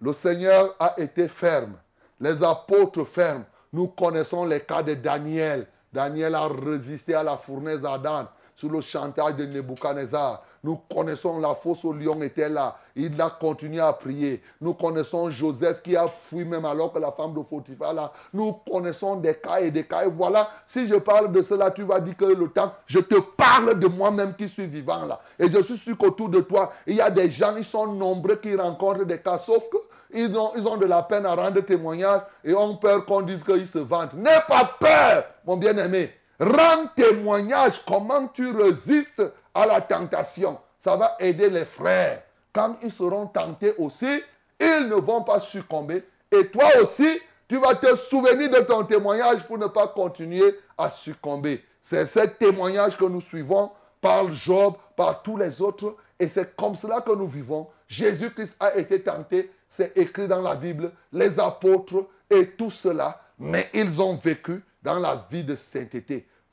le 0.00 0.12
Seigneur 0.12 0.74
a 0.78 0.94
été 0.98 1.28
ferme. 1.28 1.74
Les 2.20 2.42
apôtres 2.42 3.04
fermes. 3.06 3.44
Nous 3.72 3.88
connaissons 3.88 4.44
les 4.44 4.60
cas 4.60 4.82
de 4.82 4.94
Daniel. 4.94 5.66
Daniel 5.92 6.34
a 6.34 6.48
résisté 6.48 7.14
à 7.14 7.22
la 7.22 7.36
fournaise 7.36 7.80
d'Adam 7.80 8.26
sous 8.54 8.68
le 8.68 8.80
chantage 8.80 9.36
de 9.36 9.46
Nebuchadnezzar. 9.46 10.42
Nous 10.66 10.80
connaissons 10.92 11.38
la 11.38 11.54
fosse 11.54 11.84
au 11.84 11.92
lion 11.92 12.20
était 12.22 12.48
là. 12.48 12.76
Il 12.96 13.20
a 13.20 13.30
continué 13.30 13.78
à 13.78 13.92
prier. 13.92 14.42
Nous 14.60 14.74
connaissons 14.74 15.30
Joseph 15.30 15.80
qui 15.80 15.94
a 15.94 16.08
fui 16.08 16.44
même 16.44 16.64
alors 16.64 16.92
que 16.92 16.98
la 16.98 17.12
femme 17.12 17.34
de 17.34 17.40
Potiphar 17.40 17.94
là. 17.94 18.12
Nous 18.34 18.52
connaissons 18.68 19.14
des 19.14 19.34
cas 19.36 19.60
et 19.60 19.70
des 19.70 19.84
cas. 19.84 20.02
Et 20.04 20.10
voilà, 20.10 20.50
si 20.66 20.88
je 20.88 20.96
parle 20.96 21.30
de 21.30 21.40
cela, 21.40 21.70
tu 21.70 21.84
vas 21.84 22.00
dire 22.00 22.16
que 22.16 22.24
le 22.24 22.48
temps, 22.48 22.72
je 22.88 22.98
te 22.98 23.14
parle 23.14 23.78
de 23.78 23.86
moi-même 23.86 24.34
qui 24.34 24.48
suis 24.48 24.66
vivant 24.66 25.06
là. 25.06 25.20
Et 25.38 25.48
je 25.48 25.62
suis 25.62 25.78
sûr 25.78 25.96
qu'autour 25.96 26.30
de 26.30 26.40
toi, 26.40 26.72
il 26.84 26.96
y 26.96 27.00
a 27.00 27.10
des 27.10 27.30
gens, 27.30 27.54
ils 27.56 27.64
sont 27.64 27.86
nombreux 27.86 28.34
qui 28.34 28.56
rencontrent 28.56 29.04
des 29.04 29.20
cas. 29.20 29.38
Sauf 29.38 29.68
que 29.70 29.76
ils 30.12 30.36
ont, 30.36 30.50
ils 30.56 30.66
ont 30.66 30.78
de 30.78 30.86
la 30.86 31.04
peine 31.04 31.26
à 31.26 31.34
rendre 31.36 31.60
témoignage 31.60 32.22
et 32.42 32.54
ont 32.54 32.74
peur 32.74 33.06
qu'on 33.06 33.22
dise 33.22 33.44
qu'ils 33.44 33.68
se 33.68 33.78
vantent. 33.78 34.14
N'aie 34.14 34.42
pas 34.48 34.68
peur, 34.80 35.26
mon 35.46 35.56
bien-aimé. 35.56 36.10
Rends 36.38 36.86
témoignage 36.94 37.80
comment 37.86 38.26
tu 38.28 38.50
résistes 38.50 39.22
à 39.56 39.66
la 39.66 39.80
tentation. 39.80 40.58
Ça 40.78 40.96
va 40.96 41.16
aider 41.18 41.48
les 41.48 41.64
frères. 41.64 42.22
Quand 42.52 42.76
ils 42.82 42.92
seront 42.92 43.26
tentés 43.26 43.74
aussi, 43.78 44.22
ils 44.60 44.88
ne 44.88 44.94
vont 44.94 45.22
pas 45.22 45.40
succomber. 45.40 46.04
Et 46.30 46.46
toi 46.48 46.68
aussi, 46.82 47.20
tu 47.48 47.58
vas 47.58 47.74
te 47.74 47.96
souvenir 47.96 48.50
de 48.50 48.58
ton 48.60 48.84
témoignage 48.84 49.44
pour 49.46 49.58
ne 49.58 49.66
pas 49.66 49.88
continuer 49.88 50.58
à 50.76 50.90
succomber. 50.90 51.64
C'est 51.80 52.06
ce 52.06 52.20
témoignage 52.26 52.96
que 52.96 53.04
nous 53.04 53.20
suivons 53.20 53.70
par 54.00 54.32
Job, 54.34 54.74
par 54.94 55.22
tous 55.22 55.36
les 55.36 55.60
autres. 55.62 55.96
Et 56.18 56.28
c'est 56.28 56.54
comme 56.56 56.74
cela 56.74 57.00
que 57.00 57.12
nous 57.12 57.28
vivons. 57.28 57.68
Jésus-Christ 57.88 58.56
a 58.58 58.76
été 58.76 59.00
tenté, 59.02 59.50
c'est 59.68 59.96
écrit 59.96 60.28
dans 60.28 60.42
la 60.42 60.54
Bible, 60.54 60.92
les 61.12 61.38
apôtres 61.38 62.06
et 62.28 62.50
tout 62.50 62.70
cela, 62.70 63.20
mais 63.38 63.70
ils 63.72 64.00
ont 64.00 64.16
vécu 64.16 64.62
dans 64.82 64.98
la 64.98 65.26
vie 65.30 65.44
de 65.44 65.54
sainteté. 65.54 66.26